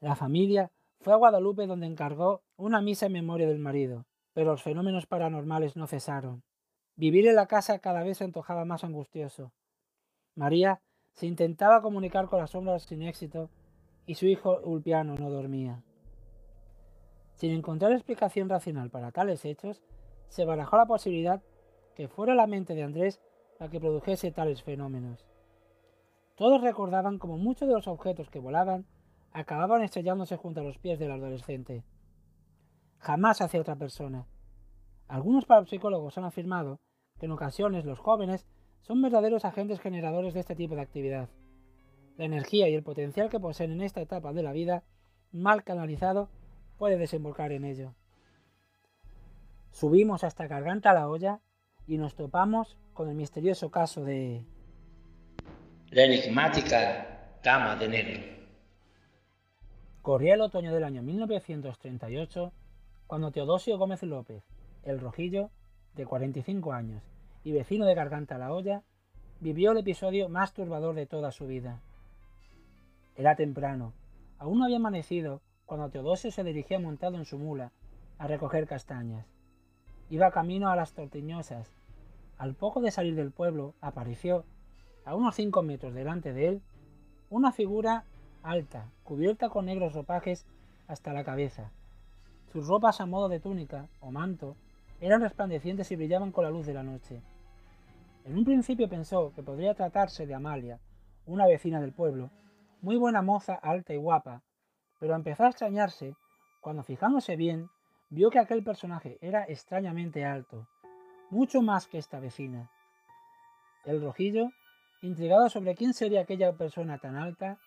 La 0.00 0.16
familia 0.16 0.70
fue 1.00 1.14
a 1.14 1.16
Guadalupe 1.16 1.66
donde 1.66 1.86
encargó 1.86 2.42
una 2.56 2.82
misa 2.82 3.06
en 3.06 3.12
memoria 3.12 3.48
del 3.48 3.58
marido, 3.58 4.04
pero 4.34 4.52
los 4.52 4.62
fenómenos 4.62 5.06
paranormales 5.06 5.76
no 5.76 5.86
cesaron. 5.86 6.42
Vivir 6.96 7.26
en 7.26 7.36
la 7.36 7.46
casa 7.46 7.78
cada 7.78 8.02
vez 8.02 8.18
se 8.18 8.24
antojaba 8.24 8.64
más 8.64 8.84
angustioso. 8.84 9.52
María 10.34 10.80
se 11.14 11.26
intentaba 11.26 11.82
comunicar 11.82 12.28
con 12.28 12.38
las 12.38 12.50
sombras 12.50 12.84
sin 12.84 13.02
éxito 13.02 13.50
y 14.06 14.14
su 14.14 14.26
hijo 14.26 14.60
Ulpiano 14.64 15.14
no 15.16 15.30
dormía. 15.30 15.82
Sin 17.34 17.52
encontrar 17.52 17.92
explicación 17.92 18.48
racional 18.48 18.90
para 18.90 19.12
tales 19.12 19.44
hechos, 19.44 19.82
se 20.28 20.44
barajó 20.44 20.76
la 20.76 20.86
posibilidad 20.86 21.42
que 21.94 22.08
fuera 22.08 22.34
la 22.34 22.46
mente 22.46 22.74
de 22.74 22.82
Andrés 22.82 23.20
la 23.58 23.68
que 23.68 23.80
produjese 23.80 24.32
tales 24.32 24.62
fenómenos. 24.62 25.26
Todos 26.36 26.62
recordaban 26.62 27.18
como 27.18 27.36
muchos 27.36 27.68
de 27.68 27.74
los 27.74 27.86
objetos 27.86 28.30
que 28.30 28.38
volaban 28.38 28.86
acababan 29.32 29.82
estrellándose 29.82 30.36
junto 30.36 30.60
a 30.60 30.64
los 30.64 30.78
pies 30.78 30.98
del 30.98 31.12
adolescente. 31.12 31.84
Jamás 33.02 33.40
hacia 33.40 33.60
otra 33.60 33.74
persona. 33.74 34.26
Algunos 35.08 35.44
parapsicólogos 35.44 36.18
han 36.18 36.24
afirmado 36.24 36.78
que 37.18 37.26
en 37.26 37.32
ocasiones 37.32 37.84
los 37.84 37.98
jóvenes 37.98 38.46
son 38.82 39.02
verdaderos 39.02 39.44
agentes 39.44 39.80
generadores 39.80 40.34
de 40.34 40.40
este 40.40 40.54
tipo 40.54 40.76
de 40.76 40.82
actividad. 40.82 41.28
La 42.16 42.26
energía 42.26 42.68
y 42.68 42.74
el 42.74 42.84
potencial 42.84 43.28
que 43.28 43.40
poseen 43.40 43.72
en 43.72 43.82
esta 43.82 44.00
etapa 44.00 44.32
de 44.32 44.44
la 44.44 44.52
vida, 44.52 44.84
mal 45.32 45.64
canalizado, 45.64 46.28
puede 46.78 46.96
desembocar 46.96 47.50
en 47.50 47.64
ello. 47.64 47.92
Subimos 49.72 50.22
hasta 50.22 50.46
Garganta 50.46 50.92
la 50.92 51.08
olla 51.08 51.40
y 51.88 51.98
nos 51.98 52.14
topamos 52.14 52.78
con 52.94 53.08
el 53.08 53.16
misterioso 53.16 53.68
caso 53.72 54.04
de... 54.04 54.46
La 55.90 56.04
enigmática 56.04 57.34
Dama 57.42 57.74
de 57.74 57.88
Negro. 57.88 58.22
Corría 60.02 60.34
el 60.34 60.40
otoño 60.42 60.72
del 60.72 60.84
año 60.84 61.02
1938 61.02 62.52
cuando 63.12 63.30
Teodosio 63.30 63.76
Gómez 63.76 64.02
López, 64.04 64.42
el 64.84 64.98
rojillo, 64.98 65.50
de 65.96 66.06
45 66.06 66.72
años 66.72 67.02
y 67.44 67.52
vecino 67.52 67.84
de 67.84 67.94
Garganta 67.94 68.38
la 68.38 68.54
Olla, 68.54 68.84
vivió 69.38 69.72
el 69.72 69.76
episodio 69.76 70.30
más 70.30 70.54
turbador 70.54 70.94
de 70.94 71.04
toda 71.04 71.30
su 71.30 71.46
vida. 71.46 71.82
Era 73.14 73.36
temprano, 73.36 73.92
aún 74.38 74.58
no 74.58 74.64
había 74.64 74.78
amanecido 74.78 75.42
cuando 75.66 75.90
Teodosio 75.90 76.30
se 76.30 76.42
dirigía 76.42 76.78
montado 76.78 77.18
en 77.18 77.26
su 77.26 77.38
mula 77.38 77.70
a 78.16 78.28
recoger 78.28 78.66
castañas. 78.66 79.26
Iba 80.08 80.30
camino 80.30 80.70
a 80.70 80.76
las 80.76 80.94
tortiñosas. 80.94 81.70
Al 82.38 82.54
poco 82.54 82.80
de 82.80 82.92
salir 82.92 83.14
del 83.14 83.30
pueblo 83.30 83.74
apareció, 83.82 84.46
a 85.04 85.14
unos 85.14 85.34
cinco 85.34 85.62
metros 85.62 85.92
delante 85.92 86.32
de 86.32 86.48
él, 86.48 86.62
una 87.28 87.52
figura 87.52 88.06
alta, 88.42 88.90
cubierta 89.04 89.50
con 89.50 89.66
negros 89.66 89.92
ropajes 89.92 90.46
hasta 90.88 91.12
la 91.12 91.24
cabeza. 91.24 91.72
Sus 92.52 92.68
ropas 92.68 93.00
a 93.00 93.06
modo 93.06 93.30
de 93.30 93.40
túnica 93.40 93.88
o 94.00 94.10
manto 94.10 94.56
eran 95.00 95.22
resplandecientes 95.22 95.90
y 95.90 95.96
brillaban 95.96 96.32
con 96.32 96.44
la 96.44 96.50
luz 96.50 96.66
de 96.66 96.74
la 96.74 96.82
noche. 96.82 97.22
En 98.26 98.36
un 98.36 98.44
principio 98.44 98.90
pensó 98.90 99.32
que 99.34 99.42
podría 99.42 99.74
tratarse 99.74 100.26
de 100.26 100.34
Amalia, 100.34 100.78
una 101.24 101.46
vecina 101.46 101.80
del 101.80 101.92
pueblo, 101.92 102.30
muy 102.82 102.96
buena 102.96 103.22
moza, 103.22 103.54
alta 103.54 103.94
y 103.94 103.96
guapa, 103.96 104.42
pero 105.00 105.14
empezó 105.14 105.44
a 105.44 105.48
extrañarse 105.48 106.14
cuando 106.60 106.82
fijándose 106.82 107.36
bien 107.36 107.70
vio 108.10 108.28
que 108.28 108.38
aquel 108.38 108.62
personaje 108.62 109.16
era 109.22 109.44
extrañamente 109.44 110.26
alto, 110.26 110.68
mucho 111.30 111.62
más 111.62 111.86
que 111.86 111.96
esta 111.96 112.20
vecina. 112.20 112.70
El 113.86 114.02
rojillo, 114.02 114.50
intrigado 115.00 115.48
sobre 115.48 115.74
quién 115.74 115.94
sería 115.94 116.20
aquella 116.20 116.52
persona 116.52 116.98
tan 116.98 117.16
alta, 117.16 117.58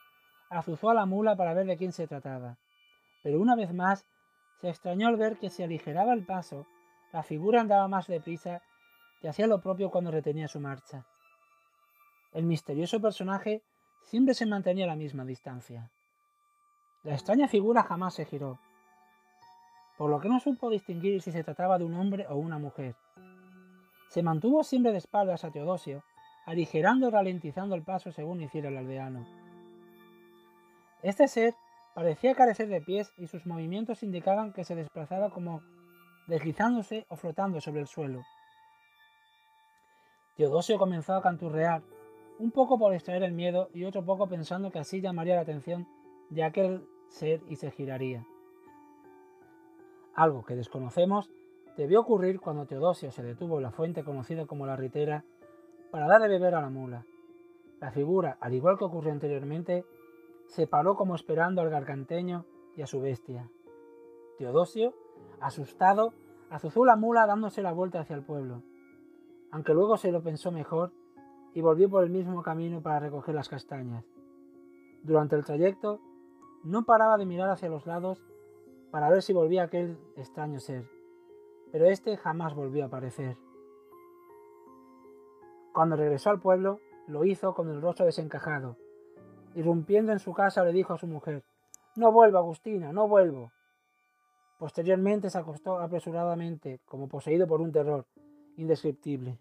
azuzó 0.51 0.92
a 0.92 0.94
la 0.94 1.08
mula 1.08 1.36
para 1.36 1.56
ver 1.56 1.65
de 1.65 1.75
quién 1.75 1.92
se 1.92 2.08
trataba, 2.08 2.60
pero 3.24 3.42
una 3.42 3.56
vez 3.56 3.74
más 3.74 4.06
se 4.66 4.72
extrañó 4.72 5.08
al 5.08 5.16
ver 5.16 5.38
que 5.38 5.52
si 5.52 5.62
aligeraba 5.62 6.12
el 6.14 6.26
paso, 6.26 6.66
la 7.14 7.22
figura 7.22 7.62
andaba 7.62 7.88
más 7.88 8.08
deprisa 8.08 8.64
y 9.22 9.28
hacía 9.28 9.46
lo 9.46 9.62
propio 9.62 9.92
cuando 9.92 10.10
retenía 10.10 10.48
su 10.48 10.60
marcha. 10.60 11.06
El 12.34 12.46
misterioso 12.46 13.00
personaje 13.00 13.62
siempre 14.02 14.34
se 14.34 14.48
mantenía 14.48 14.86
a 14.86 14.88
la 14.88 14.96
misma 14.96 15.24
distancia. 15.24 15.92
La 17.04 17.14
extraña 17.14 17.48
figura 17.48 17.84
jamás 17.84 18.16
se 18.16 18.26
giró, 18.26 18.60
por 20.00 20.10
lo 20.10 20.20
que 20.20 20.30
no 20.30 20.40
supo 20.40 20.72
distinguir 20.72 21.22
si 21.22 21.32
se 21.32 21.44
trataba 21.44 21.78
de 21.78 21.86
un 21.86 21.94
hombre 21.94 22.26
o 22.28 22.36
una 22.36 22.58
mujer. 22.58 22.96
Se 24.10 24.24
mantuvo 24.24 24.64
siempre 24.64 24.94
de 24.94 24.98
espaldas 24.98 25.44
a 25.44 25.52
Teodosio, 25.52 26.04
aligerando 26.48 27.08
y 27.08 27.12
ralentizando 27.12 27.76
el 27.76 27.84
paso 27.84 28.12
según 28.12 28.42
hiciera 28.42 28.70
el 28.70 28.78
aldeano. 28.78 29.28
Este 31.04 31.28
ser 31.28 31.54
parecía 31.96 32.36
carecer 32.36 32.68
de 32.68 32.82
pies 32.82 33.14
y 33.18 33.28
sus 33.28 33.48
movimientos 33.48 34.04
indicaban 34.04 34.52
que 34.52 34.66
se 34.66 34.75
desplazaba 34.75 35.32
como 35.32 35.62
deslizándose 36.28 37.06
o 37.10 37.16
flotando 37.16 37.62
sobre 37.62 37.80
el 37.82 37.88
suelo. 37.88 38.22
Teodosio 40.36 40.78
comenzó 40.78 41.16
a 41.16 41.22
canturrear, 41.22 41.82
un 42.38 42.52
poco 42.52 42.78
por 42.78 42.94
extraer 42.94 43.24
el 43.24 43.32
miedo 43.32 43.70
y 43.74 43.86
otro 43.86 44.04
poco 44.04 44.28
pensando 44.28 44.72
que 44.72 44.80
así 44.80 45.00
llamaría 45.00 45.36
la 45.36 45.42
atención 45.42 45.88
de 46.30 46.44
aquel 46.44 46.86
ser 47.08 47.42
y 47.48 47.56
se 47.56 47.72
giraría. 47.72 48.25
Algo 50.16 50.44
que 50.44 50.56
desconocemos 50.58 51.32
debió 51.78 52.02
ocurrir 52.02 52.42
cuando 52.42 52.66
Teodosio 52.66 53.10
se 53.12 53.24
detuvo 53.24 53.58
en 53.58 53.64
la 53.64 53.72
fuente 53.72 54.04
conocida 54.04 54.46
como 54.46 54.66
la 54.66 54.75
Ritera 54.75 55.24
para 55.92 56.08
dar 56.08 56.22
de 56.22 56.28
beber 56.28 56.56
a 56.56 56.62
la 56.62 56.70
mula. 56.70 57.06
La 57.80 57.92
figura, 57.92 58.38
al 58.42 58.54
igual 58.54 58.78
que 58.78 58.84
ocurrió 58.84 59.14
anteriormente, 59.14 59.86
se 60.48 60.68
paró 60.68 60.96
como 60.96 61.16
esperando 61.16 61.62
al 61.62 61.70
garganteño 61.70 62.46
y 62.75 62.82
a 62.82 62.88
su 62.88 63.02
bestia. 63.02 63.50
Teodosio, 64.38 64.94
asustado, 65.40 66.14
azuzó 66.50 66.86
la 66.86 66.96
mula 66.96 67.25
dándose 67.25 67.62
la 67.62 67.74
vuelta 67.74 68.00
hacia 68.00 68.16
el 68.16 68.24
pueblo 68.24 68.62
aunque 69.56 69.74
luego 69.74 69.96
se 69.96 70.12
lo 70.12 70.22
pensó 70.22 70.52
mejor 70.52 70.92
y 71.54 71.62
volvió 71.62 71.90
por 71.90 72.04
el 72.04 72.10
mismo 72.10 72.44
camino 72.44 72.82
para 72.82 73.00
recoger 73.00 73.34
las 73.34 73.48
castañas. 73.48 74.04
Durante 75.02 75.38
el 75.38 75.46
trayecto 75.46 76.02
no 76.66 76.84
paraba 76.84 77.18
de 77.18 77.25
mirar 77.25 77.50
hacia 77.50 77.70
los 77.70 77.86
lados 77.86 78.22
para 78.92 79.10
ver 79.10 79.22
si 79.22 79.32
volvía 79.32 79.64
aquel 79.64 79.98
extraño 80.18 80.60
ser, 80.60 80.90
pero 81.72 81.86
este 81.86 82.18
jamás 82.18 82.54
volvió 82.54 82.84
a 82.84 82.88
aparecer. 82.88 83.38
Cuando 85.74 85.96
regresó 85.96 86.32
al 86.32 86.42
pueblo, 86.42 86.82
lo 87.08 87.24
hizo 87.24 87.54
con 87.54 87.70
el 87.70 87.82
rostro 87.82 88.06
desencajado. 88.06 88.75
Irrumpiendo 89.56 90.12
en 90.12 90.20
su 90.20 90.34
casa 90.34 90.64
le 90.64 90.74
dijo 90.74 90.94
a 90.94 90.98
su 90.98 91.08
mujer, 91.08 91.44
No 91.96 92.12
vuelvo, 92.12 92.38
Agustina, 92.38 92.92
no 92.92 93.08
vuelvo. 93.08 93.52
Posteriormente 94.60 95.30
se 95.30 95.38
acostó 95.38 95.80
apresuradamente, 95.80 96.82
como 96.86 97.08
poseído 97.08 97.48
por 97.48 97.62
un 97.62 97.72
terror 97.72 98.06
indescriptible. 98.58 99.40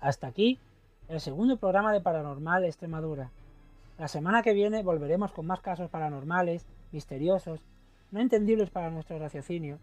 Hasta 0.00 0.26
aquí 0.26 0.58
el 1.08 1.20
segundo 1.20 1.56
programa 1.56 1.92
de 1.92 2.00
Paranormal 2.00 2.64
Extremadura. 2.64 3.30
La 3.98 4.08
semana 4.08 4.42
que 4.42 4.52
viene 4.52 4.82
volveremos 4.82 5.32
con 5.32 5.46
más 5.46 5.60
casos 5.60 5.90
paranormales, 5.90 6.66
misteriosos, 6.92 7.60
no 8.10 8.20
entendibles 8.20 8.70
para 8.70 8.90
nuestro 8.90 9.18
raciocinio, 9.18 9.78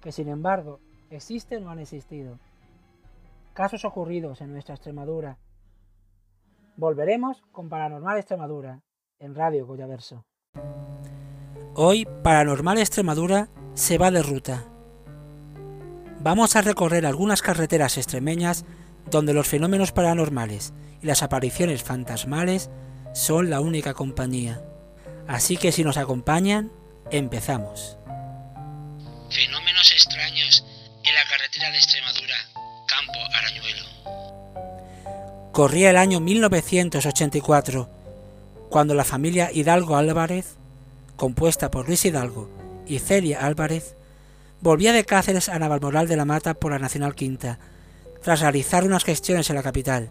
que 0.00 0.12
sin 0.12 0.28
embargo 0.28 0.80
existen 1.10 1.66
o 1.66 1.70
han 1.70 1.78
existido. 1.78 2.38
Casos 3.54 3.84
ocurridos 3.84 4.40
en 4.40 4.52
nuestra 4.52 4.74
Extremadura. 4.74 5.38
Volveremos 6.78 7.42
con 7.50 7.68
Paranormal 7.68 8.18
Extremadura 8.18 8.82
en 9.18 9.34
Radio 9.34 9.66
Goyaverso. 9.66 10.24
Hoy 11.74 12.06
Paranormal 12.22 12.78
Extremadura 12.78 13.48
se 13.74 13.98
va 13.98 14.12
de 14.12 14.22
ruta. 14.22 14.64
Vamos 16.20 16.54
a 16.54 16.62
recorrer 16.62 17.04
algunas 17.04 17.42
carreteras 17.42 17.96
extremeñas 17.96 18.64
donde 19.10 19.34
los 19.34 19.48
fenómenos 19.48 19.90
paranormales 19.90 20.72
y 21.02 21.06
las 21.06 21.24
apariciones 21.24 21.82
fantasmales 21.82 22.70
son 23.12 23.50
la 23.50 23.60
única 23.60 23.92
compañía. 23.92 24.62
Así 25.26 25.56
que 25.56 25.72
si 25.72 25.82
nos 25.82 25.96
acompañan, 25.96 26.70
empezamos. 27.10 27.98
Fenómenos 29.30 29.90
extraños 29.90 30.64
en 31.02 31.12
la 31.12 31.24
carretera 31.28 31.72
de 31.72 31.76
Extremadura, 31.76 32.36
Campo 32.86 33.18
Arañuelo. 33.34 34.37
Corría 35.58 35.90
el 35.90 35.96
año 35.96 36.20
1984, 36.20 37.88
cuando 38.70 38.94
la 38.94 39.02
familia 39.02 39.50
Hidalgo 39.52 39.96
Álvarez, 39.96 40.54
compuesta 41.16 41.68
por 41.68 41.88
Luis 41.88 42.04
Hidalgo 42.04 42.48
y 42.86 43.00
Celia 43.00 43.44
Álvarez, 43.44 43.96
volvía 44.60 44.92
de 44.92 45.02
Cáceres 45.02 45.48
a 45.48 45.58
Navalmoral 45.58 46.06
de 46.06 46.14
la 46.14 46.24
Mata 46.24 46.54
por 46.54 46.70
la 46.70 46.78
Nacional 46.78 47.16
Quinta, 47.16 47.58
tras 48.22 48.40
realizar 48.40 48.84
unas 48.84 49.02
gestiones 49.02 49.50
en 49.50 49.56
la 49.56 49.64
capital. 49.64 50.10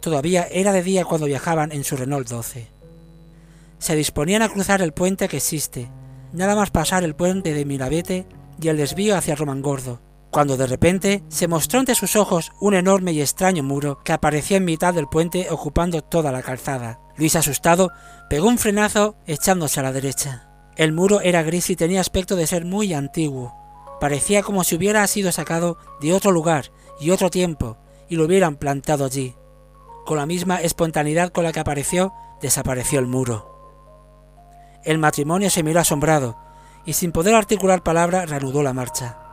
Todavía 0.00 0.48
era 0.50 0.72
de 0.72 0.82
día 0.82 1.04
cuando 1.04 1.28
viajaban 1.28 1.70
en 1.70 1.84
su 1.84 1.96
Renault 1.96 2.28
12. 2.28 2.66
Se 3.78 3.94
disponían 3.94 4.42
a 4.42 4.48
cruzar 4.48 4.82
el 4.82 4.92
puente 4.92 5.28
que 5.28 5.36
existe, 5.36 5.88
nada 6.32 6.56
más 6.56 6.72
pasar 6.72 7.04
el 7.04 7.14
puente 7.14 7.54
de 7.54 7.64
Mirabete 7.64 8.26
y 8.60 8.66
el 8.66 8.78
desvío 8.78 9.16
hacia 9.16 9.36
Romangordo, 9.36 10.00
cuando 10.34 10.56
de 10.56 10.66
repente 10.66 11.22
se 11.28 11.46
mostró 11.46 11.78
ante 11.78 11.94
sus 11.94 12.16
ojos 12.16 12.50
un 12.58 12.74
enorme 12.74 13.12
y 13.12 13.20
extraño 13.20 13.62
muro 13.62 14.00
que 14.02 14.12
aparecía 14.12 14.56
en 14.56 14.64
mitad 14.64 14.92
del 14.92 15.06
puente 15.06 15.46
ocupando 15.48 16.02
toda 16.02 16.32
la 16.32 16.42
calzada. 16.42 16.98
Luis, 17.16 17.36
asustado, 17.36 17.92
pegó 18.28 18.48
un 18.48 18.58
frenazo 18.58 19.14
echándose 19.28 19.78
a 19.78 19.84
la 19.84 19.92
derecha. 19.92 20.50
El 20.76 20.92
muro 20.92 21.20
era 21.20 21.44
gris 21.44 21.70
y 21.70 21.76
tenía 21.76 22.00
aspecto 22.00 22.34
de 22.34 22.48
ser 22.48 22.64
muy 22.64 22.92
antiguo. 22.94 23.54
Parecía 24.00 24.42
como 24.42 24.64
si 24.64 24.74
hubiera 24.74 25.06
sido 25.06 25.30
sacado 25.30 25.78
de 26.00 26.12
otro 26.12 26.32
lugar 26.32 26.72
y 26.98 27.10
otro 27.10 27.30
tiempo 27.30 27.78
y 28.08 28.16
lo 28.16 28.24
hubieran 28.24 28.56
plantado 28.56 29.04
allí. 29.04 29.36
Con 30.04 30.16
la 30.16 30.26
misma 30.26 30.60
espontaneidad 30.60 31.30
con 31.30 31.44
la 31.44 31.52
que 31.52 31.60
apareció, 31.60 32.12
desapareció 32.42 32.98
el 32.98 33.06
muro. 33.06 33.54
El 34.82 34.98
matrimonio 34.98 35.48
se 35.48 35.62
miró 35.62 35.78
asombrado 35.78 36.36
y 36.84 36.94
sin 36.94 37.12
poder 37.12 37.36
articular 37.36 37.84
palabra 37.84 38.26
reanudó 38.26 38.64
la 38.64 38.72
marcha. 38.72 39.23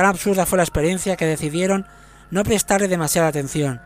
Tan 0.00 0.08
absurda 0.08 0.46
fue 0.46 0.56
la 0.56 0.62
experiencia 0.62 1.14
que 1.14 1.26
decidieron 1.26 1.86
no 2.30 2.42
prestarle 2.42 2.88
demasiada 2.88 3.28
atención, 3.28 3.82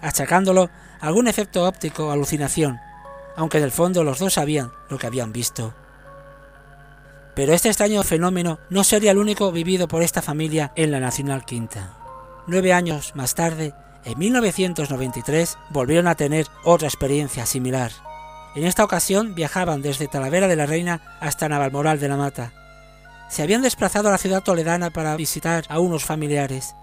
achacándolo 0.00 0.70
a 0.98 1.06
algún 1.06 1.28
efecto 1.28 1.68
óptico 1.68 2.06
o 2.06 2.10
alucinación, 2.10 2.80
aunque 3.36 3.58
en 3.58 3.64
el 3.64 3.70
fondo 3.70 4.02
los 4.02 4.18
dos 4.18 4.32
sabían 4.32 4.72
lo 4.88 4.96
que 4.96 5.08
habían 5.08 5.30
visto. 5.30 5.74
Pero 7.34 7.52
este 7.52 7.68
extraño 7.68 8.02
fenómeno 8.02 8.60
no 8.70 8.82
sería 8.82 9.10
el 9.10 9.18
único 9.18 9.52
vivido 9.52 9.88
por 9.88 10.02
esta 10.02 10.22
familia 10.22 10.72
en 10.74 10.90
la 10.90 11.00
Nacional 11.00 11.44
Quinta. 11.44 11.98
Nueve 12.46 12.72
años 12.72 13.12
más 13.14 13.34
tarde, 13.34 13.74
en 14.06 14.18
1993, 14.18 15.58
volvieron 15.68 16.08
a 16.08 16.14
tener 16.14 16.46
otra 16.64 16.88
experiencia 16.88 17.44
similar. 17.44 17.92
En 18.54 18.64
esta 18.64 18.84
ocasión 18.84 19.34
viajaban 19.34 19.82
desde 19.82 20.08
Talavera 20.08 20.48
de 20.48 20.56
la 20.56 20.64
Reina 20.64 21.18
hasta 21.20 21.50
Navalmoral 21.50 22.00
de 22.00 22.08
la 22.08 22.16
Mata, 22.16 22.54
se 23.32 23.42
habían 23.42 23.62
desplazado 23.62 24.08
a 24.08 24.12
la 24.12 24.18
ciudad 24.18 24.42
toledana 24.42 24.90
para 24.90 25.16
visitar 25.16 25.64
a 25.70 25.80
unos 25.80 26.04
familiares. 26.04 26.76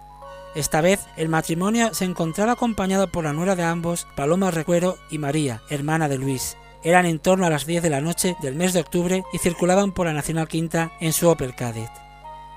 Esta 0.56 0.82
vez 0.82 1.00
el 1.16 1.30
matrimonio 1.30 1.94
se 1.94 2.06
encontraba 2.06 2.54
acompañado 2.54 3.12
por 3.12 3.24
la 3.24 3.34
nuera 3.34 3.56
de 3.56 3.62
ambos, 3.62 4.08
Paloma 4.16 4.50
Recuero 4.50 4.98
y 5.12 5.20
María, 5.20 5.62
hermana 5.70 6.10
de 6.10 6.18
Luis. 6.18 6.58
Eran 6.84 7.06
en 7.06 7.20
torno 7.20 7.46
a 7.46 7.52
las 7.52 7.68
10 7.68 7.84
de 7.84 7.92
la 7.92 8.02
noche 8.02 8.36
del 8.42 8.56
mes 8.56 8.74
de 8.74 8.80
octubre 8.80 9.24
y 9.32 9.38
circulaban 9.38 9.92
por 9.92 10.08
la 10.08 10.14
Nacional 10.14 10.48
Quinta 10.48 10.92
en 11.00 11.14
su 11.14 11.30
Opel 11.30 11.54
Cadet. 11.54 11.92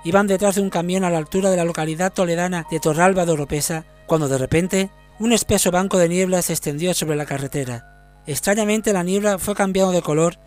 Iban 0.04 0.26
detrás 0.26 0.54
de 0.54 0.62
un 0.62 0.70
camión 0.70 1.04
a 1.04 1.10
la 1.10 1.18
altura 1.18 1.50
de 1.50 1.58
la 1.58 1.66
localidad 1.66 2.14
toledana 2.14 2.66
de 2.70 2.80
Torralba 2.80 3.26
de 3.26 3.32
Oropesa, 3.32 3.84
cuando 4.06 4.26
de 4.26 4.38
repente 4.38 4.90
un 5.18 5.32
espeso 5.32 5.70
banco 5.70 5.98
de 5.98 6.08
niebla 6.08 6.40
se 6.40 6.54
extendió 6.54 6.94
sobre 6.94 7.16
la 7.16 7.26
carretera. 7.26 8.22
Extrañamente 8.26 8.94
la 8.94 9.02
niebla 9.02 9.38
fue 9.38 9.54
cambiando 9.54 9.92
de 9.92 10.00
color 10.00 10.38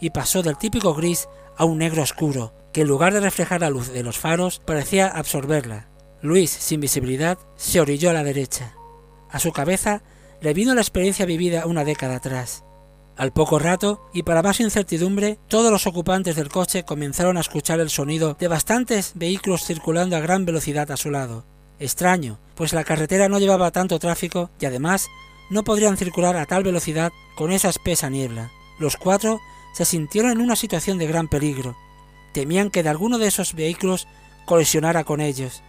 y 0.00 0.10
pasó 0.10 0.40
del 0.42 0.56
típico 0.56 0.94
gris 0.94 1.28
a 1.56 1.64
un 1.64 1.78
negro 1.78 2.02
oscuro, 2.02 2.61
que 2.72 2.82
en 2.82 2.88
lugar 2.88 3.12
de 3.12 3.20
reflejar 3.20 3.60
la 3.60 3.70
luz 3.70 3.92
de 3.92 4.02
los 4.02 4.18
faros 4.18 4.60
parecía 4.64 5.08
absorberla. 5.08 5.88
Luis, 6.22 6.50
sin 6.50 6.80
visibilidad, 6.80 7.38
se 7.56 7.80
orilló 7.80 8.10
a 8.10 8.12
la 8.12 8.24
derecha. 8.24 8.74
A 9.30 9.38
su 9.38 9.52
cabeza 9.52 10.02
le 10.40 10.54
vino 10.54 10.74
la 10.74 10.80
experiencia 10.80 11.26
vivida 11.26 11.66
una 11.66 11.84
década 11.84 12.16
atrás. 12.16 12.64
Al 13.16 13.32
poco 13.32 13.58
rato, 13.58 14.08
y 14.14 14.22
para 14.22 14.42
más 14.42 14.60
incertidumbre, 14.60 15.38
todos 15.48 15.70
los 15.70 15.86
ocupantes 15.86 16.34
del 16.34 16.48
coche 16.48 16.84
comenzaron 16.84 17.36
a 17.36 17.40
escuchar 17.40 17.78
el 17.80 17.90
sonido 17.90 18.36
de 18.38 18.48
bastantes 18.48 19.12
vehículos 19.14 19.64
circulando 19.64 20.16
a 20.16 20.20
gran 20.20 20.46
velocidad 20.46 20.90
a 20.90 20.96
su 20.96 21.10
lado. 21.10 21.44
Extraño, 21.78 22.38
pues 22.54 22.72
la 22.72 22.84
carretera 22.84 23.28
no 23.28 23.38
llevaba 23.38 23.70
tanto 23.70 23.98
tráfico 23.98 24.50
y 24.60 24.66
además 24.66 25.08
no 25.50 25.64
podrían 25.64 25.96
circular 25.96 26.36
a 26.36 26.46
tal 26.46 26.62
velocidad 26.62 27.12
con 27.36 27.52
esa 27.52 27.68
espesa 27.68 28.08
niebla. 28.08 28.50
Los 28.78 28.96
cuatro 28.96 29.40
se 29.74 29.84
sintieron 29.84 30.30
en 30.30 30.40
una 30.40 30.56
situación 30.56 30.96
de 30.98 31.06
gran 31.06 31.28
peligro, 31.28 31.76
temían 32.32 32.70
que 32.70 32.82
de 32.82 32.88
alguno 32.88 33.18
de 33.18 33.28
esos 33.28 33.54
vehículos 33.54 34.08
colisionara 34.44 35.04
con 35.04 35.20
ellos. 35.20 35.62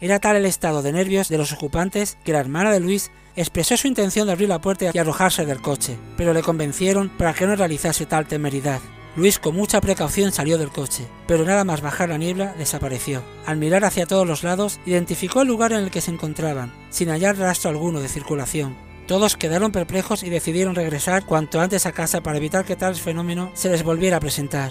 Era 0.00 0.18
tal 0.18 0.36
el 0.36 0.46
estado 0.46 0.82
de 0.82 0.92
nervios 0.92 1.28
de 1.28 1.36
los 1.36 1.52
ocupantes 1.52 2.16
que 2.24 2.32
la 2.32 2.40
hermana 2.40 2.72
de 2.72 2.80
Luis 2.80 3.10
expresó 3.36 3.76
su 3.76 3.86
intención 3.86 4.26
de 4.26 4.32
abrir 4.32 4.48
la 4.48 4.60
puerta 4.60 4.90
y 4.92 4.98
arrojarse 4.98 5.44
del 5.44 5.60
coche, 5.60 5.98
pero 6.16 6.32
le 6.32 6.42
convencieron 6.42 7.10
para 7.10 7.34
que 7.34 7.46
no 7.46 7.54
realizase 7.54 8.06
tal 8.06 8.26
temeridad. 8.26 8.80
Luis 9.16 9.38
con 9.38 9.56
mucha 9.56 9.80
precaución 9.80 10.32
salió 10.32 10.56
del 10.56 10.70
coche, 10.70 11.04
pero 11.26 11.44
nada 11.44 11.64
más 11.64 11.80
bajar 11.80 12.08
la 12.08 12.18
niebla 12.18 12.54
desapareció. 12.56 13.22
Al 13.44 13.58
mirar 13.58 13.84
hacia 13.84 14.06
todos 14.06 14.26
los 14.26 14.44
lados, 14.44 14.78
identificó 14.86 15.42
el 15.42 15.48
lugar 15.48 15.72
en 15.72 15.80
el 15.80 15.90
que 15.90 16.00
se 16.00 16.12
encontraban, 16.12 16.72
sin 16.90 17.10
hallar 17.10 17.36
rastro 17.36 17.70
alguno 17.70 18.00
de 18.00 18.08
circulación. 18.08 18.76
Todos 19.06 19.36
quedaron 19.36 19.72
perplejos 19.72 20.22
y 20.22 20.30
decidieron 20.30 20.76
regresar 20.76 21.26
cuanto 21.26 21.60
antes 21.60 21.84
a 21.84 21.92
casa 21.92 22.22
para 22.22 22.38
evitar 22.38 22.64
que 22.64 22.76
tal 22.76 22.94
fenómeno 22.94 23.50
se 23.54 23.68
les 23.68 23.82
volviera 23.82 24.18
a 24.18 24.20
presentar. 24.20 24.70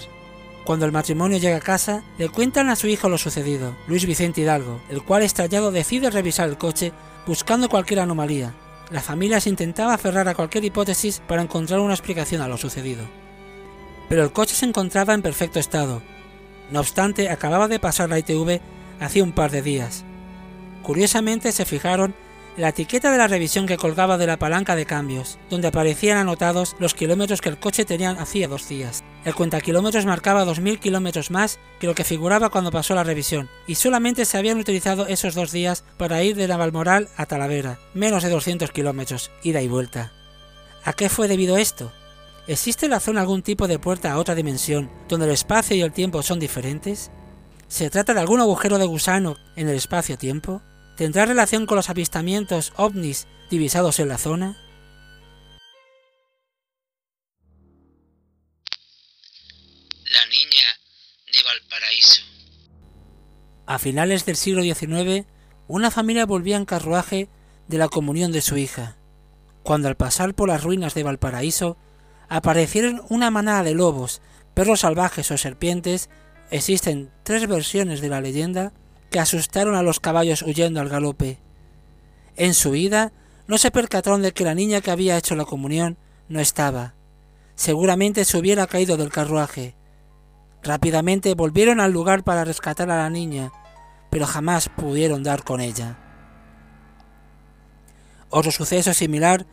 Cuando 0.70 0.86
el 0.86 0.92
matrimonio 0.92 1.40
llega 1.40 1.58
a 1.58 1.62
casa, 1.62 2.04
le 2.20 2.30
cuentan 2.30 2.70
a 2.70 2.76
su 2.76 2.86
hijo 2.86 3.10
lo 3.10 3.18
sucedido, 3.18 3.76
Luis 3.88 4.06
Vicente 4.06 4.42
Hidalgo, 4.42 4.80
el 4.90 5.02
cual 5.02 5.24
estallado 5.24 5.72
decide 5.72 6.12
revisar 6.12 6.48
el 6.48 6.60
coche 6.60 6.92
buscando 7.26 7.70
cualquier 7.70 8.02
anomalía. 8.02 8.54
La 8.92 9.02
familia 9.02 9.40
se 9.40 9.50
intentaba 9.50 9.96
aferrar 9.96 10.28
a 10.28 10.36
cualquier 10.36 10.64
hipótesis 10.66 11.24
para 11.28 11.42
encontrar 11.42 11.80
una 11.80 11.96
explicación 11.96 12.44
a 12.44 12.48
lo 12.48 12.56
sucedido. 12.56 13.04
Pero 14.10 14.22
el 14.22 14.32
coche 14.32 14.54
se 14.54 14.68
encontraba 14.68 15.16
en 15.16 15.24
perfecto 15.24 15.58
estado. 15.58 16.04
No 16.70 16.82
obstante, 16.82 17.32
acababa 17.32 17.68
de 17.68 17.80
pasar 17.80 18.08
la 18.08 18.20
ITV 18.20 18.62
hacía 19.00 19.24
un 19.24 19.32
par 19.32 19.50
de 19.50 19.64
días. 19.64 20.04
Curiosamente 20.84 21.52
se 21.52 21.66
fijaron 21.66 22.14
la 22.58 22.70
etiqueta 22.70 23.12
de 23.12 23.18
la 23.18 23.28
revisión 23.28 23.66
que 23.66 23.78
colgaba 23.78 24.18
de 24.18 24.28
la 24.28 24.38
palanca 24.38 24.76
de 24.76 24.86
cambios, 24.86 25.38
donde 25.50 25.68
aparecían 25.68 26.18
anotados 26.18 26.76
los 26.80 26.94
kilómetros 26.94 27.42
que 27.42 27.50
el 27.50 27.60
coche 27.60 27.86
tenía 27.86 28.12
hacía 28.12 28.48
dos 28.48 28.68
días. 28.68 29.04
El 29.26 29.36
cuentakilómetros 29.36 30.06
marcaba 30.06 30.46
2.000 30.46 30.80
kilómetros 30.80 31.32
más 31.32 31.60
que 31.80 31.88
lo 31.88 31.96
que 31.96 32.04
figuraba 32.04 32.50
cuando 32.50 32.72
pasó 32.72 32.96
la 32.96 33.04
revisión, 33.04 33.50
y 33.68 33.76
solamente 33.76 34.26
se 34.26 34.38
habían 34.38 34.60
utilizado 34.60 35.08
esos 35.08 35.36
dos 35.36 35.52
días 35.52 35.84
para 35.98 36.24
ir 36.24 36.36
de 36.36 36.48
Navalmoral 36.48 37.10
a 37.18 37.26
Talavera, 37.26 37.80
menos 37.94 38.24
de 38.24 38.30
200 38.30 38.72
kilómetros, 38.72 39.32
ida 39.44 39.62
y 39.62 39.68
vuelta. 39.68 40.12
¿A 40.84 40.94
qué 40.94 41.10
fue 41.10 41.28
debido 41.28 41.58
esto? 41.58 41.92
¿Existe 42.48 42.88
en 42.88 42.92
la 42.92 43.00
zona 43.00 43.22
algún 43.22 43.44
tipo 43.44 43.68
de 43.68 43.78
puerta 43.78 44.12
a 44.12 44.18
otra 44.18 44.34
dimensión 44.34 44.90
donde 45.08 45.28
el 45.28 45.34
espacio 45.34 45.76
y 45.76 45.82
el 45.82 45.92
tiempo 45.92 46.24
son 46.24 46.40
diferentes? 46.40 47.12
¿Se 47.68 47.92
trata 47.92 48.16
de 48.16 48.22
algún 48.22 48.40
agujero 48.40 48.80
de 48.80 48.86
gusano 48.88 49.36
en 49.56 49.70
el 49.70 49.76
espacio-tiempo? 49.76 50.64
¿Tendrá 51.00 51.26
relación 51.26 51.66
con 51.66 51.78
los 51.78 51.90
avistamientos 51.90 52.74
ovnis 52.76 53.26
divisados 53.50 54.02
en 54.02 54.10
la 54.10 54.18
zona? 54.18 54.58
La 60.04 60.26
niña 60.26 60.68
de 61.32 61.40
Valparaíso. 61.46 62.22
A 63.66 63.80
finales 63.80 64.26
del 64.26 64.36
siglo 64.36 64.62
XIX, 64.62 65.26
una 65.70 65.90
familia 65.90 66.26
volvía 66.26 66.58
en 66.58 66.66
carruaje 66.66 67.30
de 67.70 67.78
la 67.78 67.88
comunión 67.88 68.34
de 68.34 68.42
su 68.42 68.58
hija, 68.58 68.98
cuando 69.64 69.88
al 69.88 69.96
pasar 69.96 70.36
por 70.36 70.50
las 70.50 70.66
ruinas 70.66 70.96
de 70.96 71.04
Valparaíso 71.04 71.78
aparecieron 72.28 73.04
una 73.08 73.32
manada 73.32 73.64
de 73.64 73.74
lobos, 73.74 74.22
perros 74.54 74.82
salvajes 74.82 75.32
o 75.32 75.38
serpientes, 75.38 76.10
existen 76.52 77.10
tres 77.24 77.48
versiones 77.48 78.02
de 78.02 78.10
la 78.10 78.20
leyenda 78.20 78.74
que 79.10 79.20
asustaron 79.20 79.76
a 79.76 79.84
los 79.84 80.00
caballos 80.00 80.42
huyendo 80.42 80.80
al 80.80 80.90
galope. 80.90 81.40
En 82.36 82.54
su 82.54 82.76
ida 82.76 83.12
no 83.48 83.58
se 83.58 83.72
percataron 83.72 84.22
de 84.22 84.32
que 84.32 84.44
la 84.44 84.56
niña 84.56 84.82
que 84.82 84.92
había 84.92 85.18
hecho 85.18 85.36
la 85.36 85.46
comunión 85.46 85.98
no 86.28 86.40
estaba. 86.40 86.94
Seguramente 87.56 88.24
se 88.26 88.38
hubiera 88.38 88.68
caído 88.68 88.98
del 88.98 89.10
carruaje. 89.10 89.76
Rápidamente 90.64 91.34
volvieron 91.34 91.80
al 91.80 91.92
lugar 91.92 92.24
para 92.24 92.46
rescatar 92.46 92.90
a 92.92 92.98
la 92.98 93.10
niña, 93.10 93.52
pero 94.10 94.26
jamás 94.26 94.70
pudieron 94.70 95.24
dar 95.24 95.44
con 95.44 95.60
ella. 95.62 95.98
Otro 98.30 98.52
suceso 98.52 98.94
similar 98.94 99.46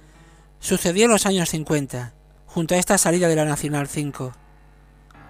sucedió 0.61 1.07
en 1.07 1.13
los 1.13 1.27
años 1.27 1.51
50, 1.51 2.15
junto 2.47 2.75
a 2.75 2.79
esta 2.79 2.99
salida 2.99 3.29
de 3.29 3.37
la 3.37 3.45
Nacional 3.45 3.89
5 3.89 4.33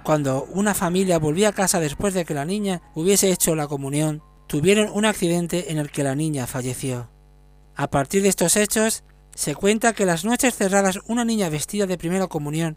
cuando 0.07 0.47
una 0.53 0.73
familia 0.73 1.19
volvía 1.19 1.49
a 1.49 1.53
casa 1.53 1.81
después 1.81 2.15
de 2.15 2.25
que 2.25 2.33
la 2.33 2.45
niña 2.45 2.81
hubiese 2.95 3.33
hecho 3.33 3.57
la 3.57 3.67
comunión, 3.67 4.23
tuvieron 4.47 4.89
un 4.95 5.05
accidente 5.05 5.73
en 5.73 5.79
el 5.79 5.91
que 5.91 6.05
la 6.05 6.15
niña 6.15 6.47
falleció. 6.47 7.11
A 7.75 7.91
partir 7.91 8.23
de 8.23 8.29
estos 8.29 8.55
hechos, 8.55 9.03
se 9.35 9.57
cuenta 9.57 9.95
que 9.95 10.07
las 10.07 10.25
noches 10.25 10.55
cerradas 10.55 11.01
una 11.09 11.25
niña 11.25 11.49
vestida 11.49 11.87
de 11.87 11.99
primera 11.99 12.29
comunión, 12.29 12.77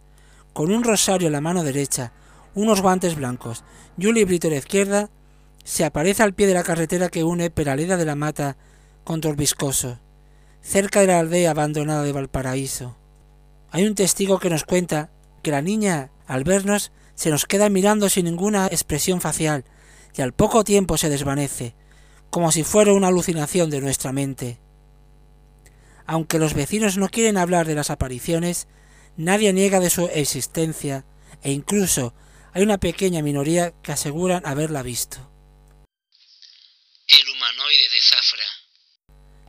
con 0.52 0.72
un 0.72 0.82
rosario 0.82 1.28
en 1.28 1.32
la 1.34 1.40
mano 1.40 1.62
derecha, 1.62 2.10
unos 2.56 2.82
guantes 2.82 3.14
blancos 3.14 3.62
y 3.96 4.06
un 4.06 4.16
librito 4.16 4.48
a 4.48 4.50
la 4.50 4.56
izquierda, 4.56 5.08
se 5.62 5.84
aparece 5.84 6.24
al 6.24 6.34
pie 6.34 6.48
de 6.48 6.54
la 6.54 6.64
carretera 6.64 7.10
que 7.10 7.22
une 7.22 7.48
Peraleda 7.48 7.96
de 7.96 8.06
la 8.06 8.16
Mata 8.16 8.56
con 9.04 9.20
Torbiscoso, 9.20 10.00
cerca 10.62 11.02
de 11.02 11.06
la 11.06 11.20
aldea 11.20 11.52
abandonada 11.52 12.02
de 12.02 12.10
Valparaíso. 12.10 12.96
Hay 13.70 13.86
un 13.86 13.94
testigo 13.94 14.40
que 14.40 14.50
nos 14.50 14.64
cuenta 14.64 15.10
que 15.44 15.52
la 15.52 15.62
niña, 15.62 16.10
al 16.26 16.42
vernos, 16.42 16.90
se 17.20 17.28
nos 17.28 17.44
queda 17.44 17.68
mirando 17.68 18.08
sin 18.08 18.24
ninguna 18.24 18.68
expresión 18.68 19.20
facial 19.20 19.66
y 20.14 20.22
al 20.22 20.32
poco 20.32 20.64
tiempo 20.64 20.96
se 20.96 21.10
desvanece, 21.10 21.74
como 22.30 22.50
si 22.50 22.64
fuera 22.64 22.94
una 22.94 23.08
alucinación 23.08 23.68
de 23.68 23.82
nuestra 23.82 24.10
mente. 24.10 24.58
Aunque 26.06 26.38
los 26.38 26.54
vecinos 26.54 26.96
no 26.96 27.10
quieren 27.10 27.36
hablar 27.36 27.66
de 27.66 27.74
las 27.74 27.90
apariciones, 27.90 28.68
nadie 29.18 29.52
niega 29.52 29.80
de 29.80 29.90
su 29.90 30.06
existencia 30.06 31.04
e 31.42 31.52
incluso 31.52 32.14
hay 32.54 32.62
una 32.62 32.78
pequeña 32.78 33.20
minoría 33.20 33.74
que 33.82 33.92
aseguran 33.92 34.46
haberla 34.46 34.82
visto. 34.82 35.18
El 37.06 37.28
humanoide 37.36 37.90
de 37.90 38.00
Zafra. 38.00 38.44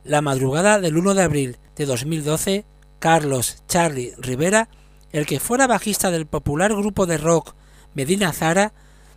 La 0.04 0.20
madrugada 0.20 0.78
del 0.78 0.98
1 0.98 1.14
de 1.14 1.22
abril 1.22 1.58
de 1.74 1.86
2012, 1.86 2.66
Carlos 2.98 3.64
Charlie 3.66 4.12
Rivera, 4.18 4.68
el 5.10 5.24
que 5.24 5.40
fuera 5.40 5.66
bajista 5.66 6.10
del 6.10 6.26
popular 6.26 6.74
grupo 6.74 7.06
de 7.06 7.16
rock 7.16 7.54
Medina 7.94 8.32
Zara, 8.32 8.72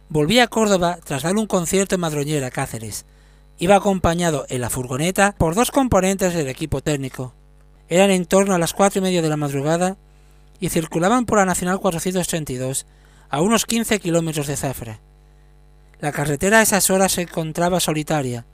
volvía 0.09 0.43
a 0.43 0.47
Córdoba 0.47 0.99
tras 1.03 1.23
dar 1.23 1.35
un 1.35 1.47
concierto 1.47 1.95
en 1.95 2.01
Madroñera, 2.01 2.51
Cáceres. 2.51 3.05
Iba 3.57 3.75
acompañado 3.75 4.45
en 4.49 4.61
la 4.61 4.69
furgoneta 4.69 5.33
por 5.37 5.55
dos 5.55 5.71
componentes 5.71 6.33
del 6.33 6.49
equipo 6.49 6.81
técnico. 6.81 7.33
Eran 7.87 8.11
en 8.11 8.25
torno 8.25 8.53
a 8.53 8.59
las 8.59 8.73
cuatro 8.73 8.99
y 8.99 9.03
media 9.03 9.21
de 9.21 9.29
la 9.29 9.37
madrugada 9.37 9.97
y 10.59 10.69
circulaban 10.69 11.25
por 11.25 11.37
la 11.37 11.45
Nacional 11.45 11.79
432 11.79 12.85
a 13.29 13.41
unos 13.41 13.65
15 13.65 13.99
kilómetros 13.99 14.47
de 14.47 14.57
Zafra. 14.57 14.99
La 15.99 16.11
carretera 16.11 16.59
a 16.59 16.61
esas 16.61 16.89
horas 16.89 17.13
se 17.13 17.23
encontraba 17.23 17.79
solitaria. 17.79 18.45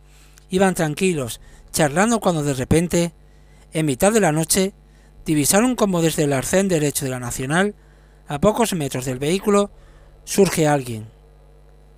Iban 0.49 0.75
tranquilos, 0.75 1.41
charlando 1.71 2.19
cuando 2.19 2.43
de 2.43 2.53
repente, 2.53 3.13
en 3.73 3.85
mitad 3.85 4.11
de 4.11 4.19
la 4.19 4.31
noche, 4.31 4.73
divisaron 5.25 5.75
como 5.75 6.01
desde 6.01 6.23
el 6.23 6.33
arcén 6.33 6.67
derecho 6.67 7.05
de 7.05 7.11
la 7.11 7.19
Nacional, 7.19 7.75
a 8.27 8.39
pocos 8.39 8.73
metros 8.73 9.05
del 9.05 9.19
vehículo, 9.19 9.71
surge 10.23 10.67
alguien. 10.67 11.07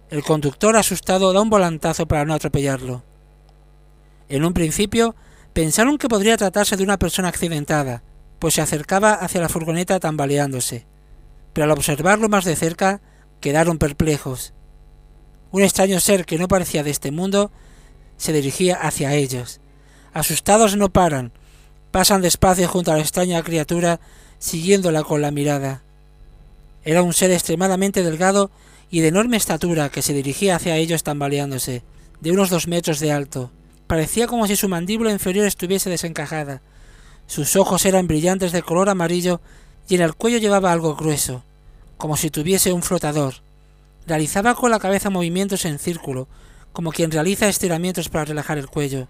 El 0.09 0.23
conductor 0.23 0.75
asustado 0.75 1.33
da 1.33 1.41
un 1.41 1.49
volantazo 1.49 2.07
para 2.07 2.25
no 2.25 2.33
atropellarlo. 2.33 3.03
En 4.29 4.45
un 4.45 4.53
principio 4.53 5.15
pensaron 5.53 5.97
que 5.97 6.07
podría 6.07 6.37
tratarse 6.37 6.77
de 6.77 6.83
una 6.83 6.97
persona 6.97 7.29
accidentada, 7.29 8.03
pues 8.39 8.55
se 8.55 8.61
acercaba 8.61 9.13
hacia 9.13 9.41
la 9.41 9.49
furgoneta 9.49 9.99
tambaleándose. 9.99 10.85
Pero 11.53 11.65
al 11.65 11.71
observarlo 11.71 12.29
más 12.29 12.45
de 12.45 12.55
cerca, 12.55 13.01
quedaron 13.39 13.77
perplejos. 13.77 14.53
Un 15.51 15.61
extraño 15.61 15.99
ser 15.99 16.25
que 16.25 16.37
no 16.37 16.47
parecía 16.47 16.83
de 16.83 16.89
este 16.91 17.11
mundo 17.11 17.51
se 18.17 18.33
dirigía 18.33 18.75
hacia 18.75 19.13
ellos. 19.13 19.61
Asustados 20.13 20.75
no 20.77 20.91
paran, 20.91 21.31
pasan 21.91 22.21
despacio 22.21 22.67
junto 22.67 22.91
a 22.91 22.95
la 22.95 23.01
extraña 23.01 23.41
criatura, 23.43 23.99
siguiéndola 24.39 25.03
con 25.03 25.21
la 25.21 25.31
mirada. 25.31 25.83
Era 26.83 27.03
un 27.03 27.13
ser 27.13 27.31
extremadamente 27.31 28.03
delgado 28.03 28.51
y 28.89 29.01
de 29.01 29.07
enorme 29.07 29.37
estatura 29.37 29.89
que 29.89 30.01
se 30.01 30.13
dirigía 30.13 30.55
hacia 30.55 30.77
ellos 30.77 31.03
tambaleándose, 31.03 31.83
de 32.21 32.31
unos 32.31 32.49
dos 32.49 32.67
metros 32.67 32.99
de 32.99 33.11
alto. 33.11 33.51
Parecía 33.87 34.27
como 34.27 34.47
si 34.47 34.55
su 34.55 34.69
mandíbula 34.69 35.11
inferior 35.11 35.45
estuviese 35.45 35.89
desencajada. 35.89 36.61
Sus 37.27 37.55
ojos 37.55 37.85
eran 37.85 38.07
brillantes 38.07 38.51
de 38.51 38.61
color 38.61 38.89
amarillo 38.89 39.41
y 39.87 39.95
en 39.95 40.01
el 40.01 40.13
cuello 40.13 40.37
llevaba 40.37 40.71
algo 40.71 40.95
grueso, 40.95 41.43
como 41.97 42.17
si 42.17 42.29
tuviese 42.29 42.73
un 42.73 42.83
flotador. 42.83 43.35
Realizaba 44.05 44.55
con 44.55 44.71
la 44.71 44.79
cabeza 44.79 45.09
movimientos 45.09 45.65
en 45.65 45.79
círculo, 45.79 46.27
como 46.73 46.91
quien 46.91 47.11
realiza 47.11 47.47
estiramientos 47.47 48.09
para 48.09 48.25
relajar 48.25 48.57
el 48.57 48.67
cuello. 48.67 49.07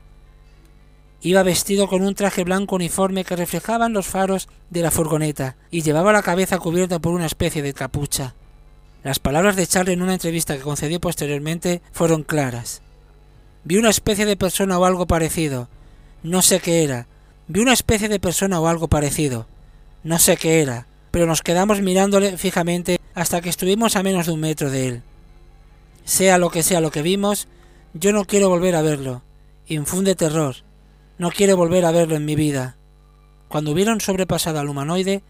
Iba 1.25 1.41
vestido 1.41 1.87
con 1.87 2.03
un 2.03 2.15
traje 2.15 2.43
blanco 2.43 2.75
uniforme 2.75 3.23
que 3.23 3.37
reflejaban 3.37 3.93
los 3.93 4.07
faros 4.07 4.49
de 4.69 4.81
la 4.81 4.91
furgoneta 4.91 5.55
y 5.71 5.81
llevaba 5.81 6.11
la 6.11 6.21
cabeza 6.21 6.59
cubierta 6.59 6.99
por 6.99 7.13
una 7.13 7.25
especie 7.25 7.61
de 7.61 7.73
capucha. 7.73 8.35
Las 9.05 9.19
palabras 9.19 9.55
de 9.55 9.65
Charlie 9.65 9.93
en 9.93 10.01
una 10.01 10.15
entrevista 10.15 10.57
que 10.57 10.63
concedió 10.63 10.99
posteriormente 10.99 11.81
fueron 11.93 12.23
claras. 12.23 12.81
Vi 13.63 13.77
una 13.77 13.89
especie 13.89 14.25
de 14.25 14.35
persona 14.35 14.77
o 14.77 14.83
algo 14.83 15.07
parecido. 15.07 15.69
No 16.23 16.41
sé 16.41 16.59
qué 16.59 16.83
era. 16.83 17.07
Vi 17.47 17.61
una 17.61 17.71
especie 17.71 18.09
de 18.09 18.19
persona 18.19 18.59
o 18.59 18.67
algo 18.67 18.89
parecido. 18.89 19.47
No 20.03 20.19
sé 20.19 20.35
qué 20.35 20.61
era, 20.61 20.87
pero 21.11 21.25
nos 21.25 21.41
quedamos 21.41 21.79
mirándole 21.79 22.37
fijamente 22.37 22.99
hasta 23.15 23.39
que 23.39 23.47
estuvimos 23.47 23.95
a 23.95 24.03
menos 24.03 24.25
de 24.25 24.33
un 24.33 24.41
metro 24.41 24.69
de 24.69 24.87
él. 24.87 25.03
Sea 26.03 26.37
lo 26.37 26.49
que 26.49 26.63
sea 26.63 26.81
lo 26.81 26.91
que 26.91 27.01
vimos, 27.01 27.47
yo 27.93 28.11
no 28.11 28.25
quiero 28.25 28.49
volver 28.49 28.75
a 28.75 28.81
verlo. 28.81 29.21
Infunde 29.67 30.15
terror. 30.15 30.57
No 31.17 31.31
quiero 31.31 31.55
volver 31.57 31.85
a 31.85 31.91
verlo 31.91 32.15
en 32.15 32.25
mi 32.25 32.35
vida. 32.35 32.77
Cuando 33.47 33.71
hubieron 33.71 34.01
sobrepasado 34.01 34.59
al 34.59 34.67
humanoide, 34.67 35.23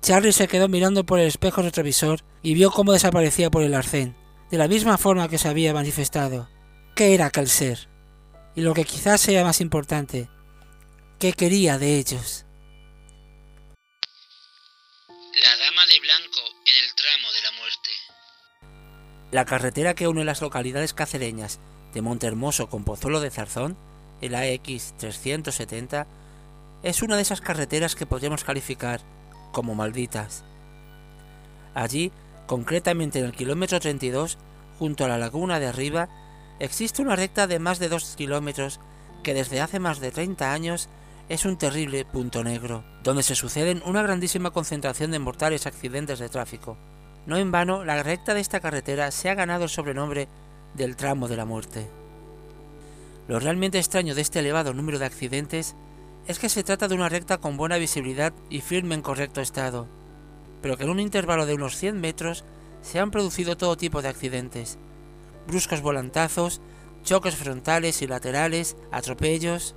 Charlie 0.00 0.32
se 0.32 0.46
quedó 0.46 0.68
mirando 0.68 1.04
por 1.04 1.18
el 1.18 1.26
espejo 1.26 1.62
retrovisor 1.62 2.20
y 2.42 2.54
vio 2.54 2.70
cómo 2.70 2.92
desaparecía 2.92 3.50
por 3.50 3.62
el 3.62 3.74
arcén, 3.74 4.16
de 4.50 4.58
la 4.58 4.68
misma 4.68 4.96
forma 4.96 5.28
que 5.28 5.38
se 5.38 5.48
había 5.48 5.74
manifestado. 5.74 6.48
¿Qué 6.94 7.14
era 7.14 7.26
aquel 7.26 7.48
ser? 7.48 7.88
Y 8.54 8.60
lo 8.60 8.74
que 8.74 8.84
quizás 8.84 9.20
sea 9.20 9.42
más 9.42 9.60
importante, 9.60 10.28
¿qué 11.18 11.32
quería 11.32 11.78
de 11.78 11.98
ellos? 11.98 12.46
La 15.42 15.64
dama 15.64 15.86
de 15.86 16.00
blanco 16.00 16.40
en 16.64 16.84
el 16.84 16.94
tramo 16.94 17.32
de 17.32 17.42
la 17.42 17.52
muerte. 17.58 17.90
La 19.32 19.44
carretera 19.44 19.94
que 19.94 20.06
une 20.06 20.24
las 20.24 20.40
localidades 20.40 20.94
cacereñas 20.94 21.58
de 21.92 22.02
Montehermoso 22.02 22.68
con 22.68 22.84
Pozuelo 22.84 23.18
de 23.18 23.32
Zarzón 23.32 23.76
el 24.20 24.34
AX 24.34 24.94
370, 24.98 26.06
es 26.82 27.02
una 27.02 27.16
de 27.16 27.22
esas 27.22 27.40
carreteras 27.40 27.94
que 27.94 28.06
podríamos 28.06 28.44
calificar 28.44 29.00
como 29.52 29.74
malditas. 29.74 30.44
Allí, 31.74 32.12
concretamente 32.46 33.18
en 33.18 33.24
el 33.24 33.32
kilómetro 33.32 33.80
32, 33.80 34.38
junto 34.78 35.04
a 35.04 35.08
la 35.08 35.18
laguna 35.18 35.60
de 35.60 35.66
arriba, 35.66 36.08
existe 36.60 37.02
una 37.02 37.16
recta 37.16 37.46
de 37.46 37.58
más 37.58 37.78
de 37.78 37.88
2 37.88 38.16
kilómetros 38.16 38.80
que 39.22 39.34
desde 39.34 39.60
hace 39.60 39.80
más 39.80 40.00
de 40.00 40.10
30 40.10 40.52
años 40.52 40.88
es 41.28 41.46
un 41.46 41.56
terrible 41.56 42.04
punto 42.04 42.44
negro, 42.44 42.84
donde 43.02 43.22
se 43.22 43.34
suceden 43.34 43.82
una 43.86 44.02
grandísima 44.02 44.50
concentración 44.50 45.10
de 45.10 45.18
mortales 45.18 45.66
accidentes 45.66 46.18
de 46.18 46.28
tráfico. 46.28 46.76
No 47.26 47.38
en 47.38 47.50
vano, 47.50 47.84
la 47.84 48.02
recta 48.02 48.34
de 48.34 48.40
esta 48.40 48.60
carretera 48.60 49.10
se 49.10 49.30
ha 49.30 49.34
ganado 49.34 49.64
el 49.64 49.70
sobrenombre 49.70 50.28
del 50.74 50.96
tramo 50.96 51.26
de 51.26 51.36
la 51.36 51.46
muerte. 51.46 52.03
Lo 53.26 53.40
realmente 53.40 53.78
extraño 53.78 54.14
de 54.14 54.20
este 54.20 54.40
elevado 54.40 54.74
número 54.74 54.98
de 54.98 55.06
accidentes 55.06 55.74
es 56.26 56.38
que 56.38 56.48
se 56.48 56.62
trata 56.62 56.88
de 56.88 56.94
una 56.94 57.08
recta 57.08 57.38
con 57.38 57.56
buena 57.56 57.78
visibilidad 57.78 58.34
y 58.50 58.60
firme 58.60 58.94
en 58.94 59.02
correcto 59.02 59.40
estado, 59.40 59.88
pero 60.60 60.76
que 60.76 60.84
en 60.84 60.90
un 60.90 61.00
intervalo 61.00 61.46
de 61.46 61.54
unos 61.54 61.76
100 61.76 62.00
metros 62.00 62.44
se 62.82 62.98
han 62.98 63.10
producido 63.10 63.56
todo 63.56 63.76
tipo 63.76 64.02
de 64.02 64.08
accidentes, 64.08 64.78
bruscos 65.46 65.80
volantazos, 65.80 66.60
choques 67.02 67.34
frontales 67.36 68.02
y 68.02 68.06
laterales, 68.06 68.76
atropellos. 68.90 69.74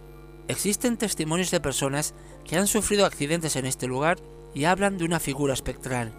Existen 0.47 0.97
testimonios 0.97 1.51
de 1.51 1.59
personas 1.59 2.13
que 2.45 2.57
han 2.57 2.67
sufrido 2.67 3.05
accidentes 3.05 3.55
en 3.55 3.65
este 3.65 3.87
lugar 3.87 4.17
y 4.53 4.65
hablan 4.65 4.97
de 4.97 5.05
una 5.05 5.19
figura 5.19 5.53
espectral, 5.53 6.13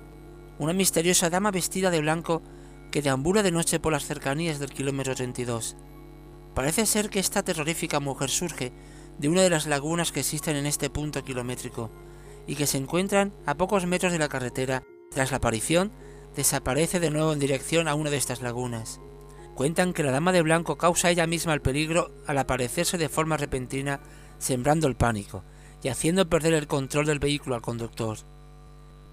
una 0.59 0.73
misteriosa 0.73 1.31
dama 1.31 1.51
vestida 1.51 1.91
de 1.91 2.01
blanco 2.01 2.43
que 2.91 3.03
deambula 3.03 3.43
de 3.43 3.53
noche 3.53 3.81
por 3.81 3.93
las 3.93 4.05
cercanías 4.05 4.59
del 4.59 4.71
kilómetro 4.71 5.15
32. 5.15 5.77
Parece 6.55 6.87
ser 6.87 7.11
que 7.11 7.21
esta 7.21 7.43
terrorífica 7.43 8.01
mujer 8.01 8.31
surge 8.31 8.73
de 9.19 9.29
una 9.29 9.43
de 9.43 9.51
las 9.51 9.67
lagunas 9.67 10.13
que 10.13 10.21
existen 10.21 10.57
en 10.57 10.67
este 10.67 10.91
punto 10.91 11.23
kilométrico 11.25 11.91
y 12.47 12.57
que 12.57 12.67
se 12.67 12.79
encuentran 12.79 13.33
a 13.47 13.57
pocos 13.57 13.87
metros 13.87 14.13
de 14.13 14.19
la 14.19 14.29
carretera. 14.29 14.83
Tras 15.11 15.31
la 15.31 15.39
aparición, 15.39 15.93
desaparece 16.37 17.01
de 17.01 17.11
nuevo 17.11 17.33
en 17.33 17.39
dirección 17.39 17.89
a 17.89 17.95
una 17.95 18.11
de 18.11 18.17
estas 18.17 18.43
lagunas. 18.43 19.01
Cuentan 19.55 19.93
que 19.93 20.03
la 20.03 20.13
dama 20.13 20.33
de 20.33 20.43
blanco 20.43 20.79
causa 20.79 21.11
ella 21.11 21.27
misma 21.27 21.53
el 21.53 21.61
peligro 21.61 22.13
al 22.27 22.39
aparecerse 22.39 22.97
de 22.97 23.09
forma 23.09 23.37
repentina, 23.37 24.01
sembrando 24.39 24.87
el 24.87 24.95
pánico 24.95 25.43
y 25.83 25.89
haciendo 25.89 26.29
perder 26.29 26.55
el 26.55 26.69
control 26.69 27.07
del 27.07 27.19
vehículo 27.19 27.57
al 27.57 27.63
conductor. 27.63 28.19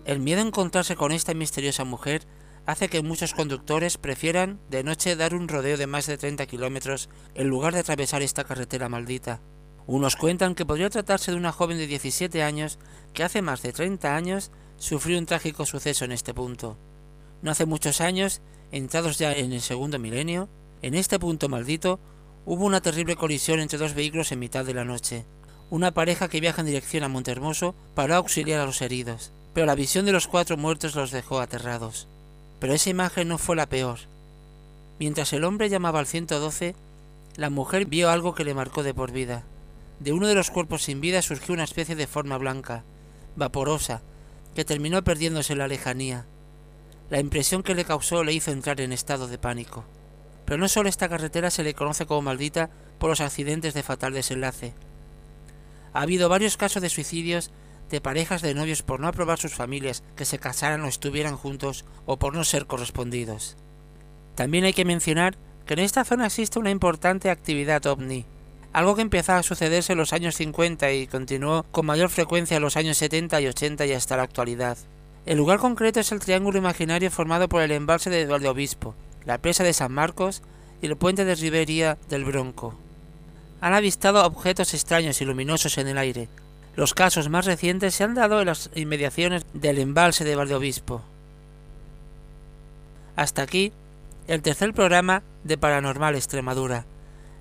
El 0.06 0.20
miedo 0.20 0.42
a 0.42 0.46
encontrarse 0.46 0.96
con 0.96 1.12
esta 1.12 1.34
misteriosa 1.34 1.84
mujer 1.84 2.28
hace 2.66 2.90
que 2.90 3.04
muchos 3.04 3.34
conductores 3.34 3.98
prefieran 3.98 4.60
de 4.70 4.84
noche 4.84 5.16
dar 5.16 5.36
un 5.36 5.48
rodeo 5.48 5.78
de 5.78 5.88
más 5.88 6.08
de 6.08 6.18
30 6.18 6.46
kilómetros 6.48 7.10
en 7.36 7.48
lugar 7.48 7.74
de 7.74 7.82
atravesar 7.82 8.22
esta 8.22 8.44
carretera 8.44 8.90
maldita. 8.90 9.42
Unos 9.88 10.16
cuentan 10.16 10.56
que 10.56 10.66
podría 10.66 10.90
tratarse 10.90 11.32
de 11.32 11.38
una 11.38 11.52
joven 11.52 11.78
de 11.78 11.86
17 11.86 12.42
años 12.42 12.80
que 13.14 13.24
hace 13.24 13.42
más 13.42 13.62
de 13.62 13.72
30 13.72 14.16
años 14.16 14.52
sufrió 14.78 15.20
un 15.20 15.28
trágico 15.28 15.66
suceso 15.66 16.06
en 16.06 16.12
este 16.12 16.34
punto. 16.34 16.78
No 17.42 17.52
hace 17.52 17.66
muchos 17.66 18.02
años, 18.02 18.42
entrados 18.72 19.20
ya 19.20 19.32
en 19.34 19.54
el 19.54 19.62
segundo 19.62 20.00
milenio, 20.00 20.50
en 20.82 20.96
este 20.96 21.20
punto 21.20 21.50
maldito 21.50 22.00
hubo 22.46 22.66
una 22.66 22.82
terrible 22.82 23.16
colisión 23.16 23.60
entre 23.60 23.78
dos 23.78 23.94
vehículos 23.94 24.32
en 24.32 24.40
mitad 24.40 24.66
de 24.66 24.74
la 24.74 24.86
noche. 24.86 25.26
Una 25.70 25.94
pareja 25.94 26.28
que 26.30 26.40
viaja 26.40 26.62
en 26.62 26.68
dirección 26.68 27.04
a 27.04 27.10
Montermoso 27.10 27.76
paró 27.94 28.16
a 28.16 28.18
auxiliar 28.18 28.60
a 28.62 28.66
los 28.66 28.82
heridos, 28.82 29.34
pero 29.54 29.66
la 29.66 29.76
visión 29.76 30.06
de 30.06 30.12
los 30.12 30.28
cuatro 30.28 30.58
muertos 30.58 30.96
los 30.96 31.12
dejó 31.12 31.40
aterrados. 31.40 32.08
Pero 32.60 32.74
esa 32.74 32.90
imagen 32.90 33.28
no 33.28 33.38
fue 33.38 33.56
la 33.56 33.68
peor. 33.68 34.00
Mientras 35.00 35.34
el 35.34 35.44
hombre 35.44 35.70
llamaba 35.70 36.00
al 36.00 36.08
112, 36.08 36.76
la 37.36 37.50
mujer 37.50 37.86
vio 37.86 38.10
algo 38.10 38.34
que 38.34 38.46
le 38.46 38.54
marcó 38.54 38.84
de 38.84 38.94
por 38.94 39.12
vida. 39.12 39.44
De 40.00 40.14
uno 40.14 40.28
de 40.28 40.36
los 40.36 40.52
cuerpos 40.52 40.84
sin 40.84 41.02
vida 41.02 41.22
surgió 41.22 41.54
una 41.54 41.64
especie 41.64 41.96
de 41.96 42.08
forma 42.08 42.38
blanca, 42.38 42.84
vaporosa, 43.36 44.02
que 44.56 44.66
terminó 44.66 45.04
perdiéndose 45.04 45.54
en 45.54 45.60
la 45.60 45.68
lejanía. 45.68 46.26
La 47.10 47.20
impresión 47.20 47.62
que 47.62 47.76
le 47.76 47.86
causó 47.86 48.24
le 48.24 48.34
hizo 48.34 48.52
entrar 48.52 48.80
en 48.82 48.94
estado 48.94 49.28
de 49.28 49.38
pánico. 49.38 49.84
Pero 50.46 50.58
no 50.58 50.68
solo 50.68 50.90
esta 50.90 51.10
carretera 51.10 51.52
se 51.52 51.64
le 51.64 51.74
conoce 51.74 52.06
como 52.06 52.22
maldita 52.22 52.70
por 53.00 53.10
los 53.10 53.22
accidentes 53.22 53.74
de 53.74 53.84
fatal 53.84 54.14
desenlace. 54.14 54.74
Ha 55.94 56.02
habido 56.02 56.30
varios 56.30 56.58
casos 56.58 56.82
de 56.82 56.90
suicidios 56.90 57.52
de 57.90 58.02
parejas 58.02 58.42
de 58.42 58.54
novios 58.54 58.82
por 58.82 59.00
no 59.00 59.08
aprobar 59.08 59.40
sus 59.40 59.54
familias 59.54 60.04
que 60.16 60.26
se 60.26 60.40
casaran 60.40 60.82
o 60.82 60.88
estuvieran 60.88 61.38
juntos 61.38 61.86
o 62.06 62.18
por 62.18 62.34
no 62.34 62.44
ser 62.44 62.66
correspondidos. 62.66 63.58
También 64.36 64.66
hay 64.66 64.74
que 64.74 64.86
mencionar 64.86 65.38
que 65.66 65.74
en 65.74 65.80
esta 65.80 66.04
zona 66.04 66.28
existe 66.28 66.60
una 66.60 66.72
importante 66.72 67.30
actividad 67.30 67.86
ovni, 67.86 68.26
algo 68.74 68.96
que 68.96 69.02
empezó 69.02 69.34
a 69.34 69.44
sucederse 69.44 69.94
en 69.94 70.00
los 70.00 70.12
años 70.12 70.36
50 70.36 70.92
y 70.92 71.08
continuó 71.08 71.64
con 71.72 71.86
mayor 71.86 72.10
frecuencia 72.10 72.58
en 72.58 72.64
los 72.64 72.76
años 72.76 72.98
70 72.98 73.40
y 73.40 73.48
80 73.48 73.86
y 73.86 73.94
hasta 73.94 74.18
la 74.18 74.24
actualidad. 74.24 74.78
El 75.26 75.38
lugar 75.38 75.60
concreto 75.60 76.02
es 76.02 76.12
el 76.12 76.20
triángulo 76.20 76.58
imaginario 76.58 77.10
formado 77.10 77.48
por 77.48 77.62
el 77.62 77.72
embalse 77.72 78.10
de 78.10 78.22
Eduardo 78.22 78.52
Obispo, 78.52 78.94
la 79.26 79.40
presa 79.40 79.64
de 79.64 79.74
San 79.74 79.92
Marcos 79.92 80.44
y 80.82 80.88
el 80.88 80.98
puente 80.98 81.26
de 81.26 81.36
Ribería 81.36 81.98
del 82.10 82.26
Bronco. 82.26 82.76
Han 83.62 83.74
avistado 83.74 84.24
objetos 84.26 84.74
extraños 84.74 85.22
y 85.22 85.26
luminosos 85.26 85.78
en 85.78 85.88
el 85.88 85.98
aire. 85.98 86.28
Los 86.76 86.94
casos 86.94 87.30
más 87.30 87.46
recientes 87.46 87.96
se 87.96 88.04
han 88.04 88.16
dado 88.16 88.42
en 88.42 88.48
las 88.48 88.70
inmediaciones 88.76 89.46
del 89.54 89.80
embalse 89.80 90.26
de 90.26 90.36
Valdeobispo. 90.36 91.02
Hasta 93.16 93.42
aquí 93.42 93.72
el 94.28 94.42
tercer 94.42 94.74
programa 94.74 95.24
de 95.44 95.58
Paranormal 95.58 96.16
Extremadura. 96.16 96.86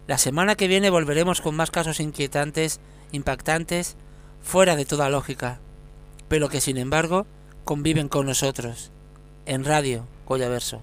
La 0.07 0.19
semana 0.19 0.55
que 0.55 0.69
viene 0.69 0.91
volveremos 0.91 1.41
con 1.41 1.57
más 1.57 1.71
casos 1.71 1.99
inquietantes, 1.99 2.79
impactantes, 3.11 3.97
fuera 4.43 4.77
de 4.77 4.85
toda 4.85 5.09
lógica, 5.09 5.59
pero 6.29 6.49
que 6.49 6.61
sin 6.61 6.77
embargo 6.77 7.27
conviven 7.65 8.09
con 8.09 8.27
nosotros. 8.27 8.93
En 9.47 9.65
Radio 9.65 10.07
Collaverso. 10.27 10.83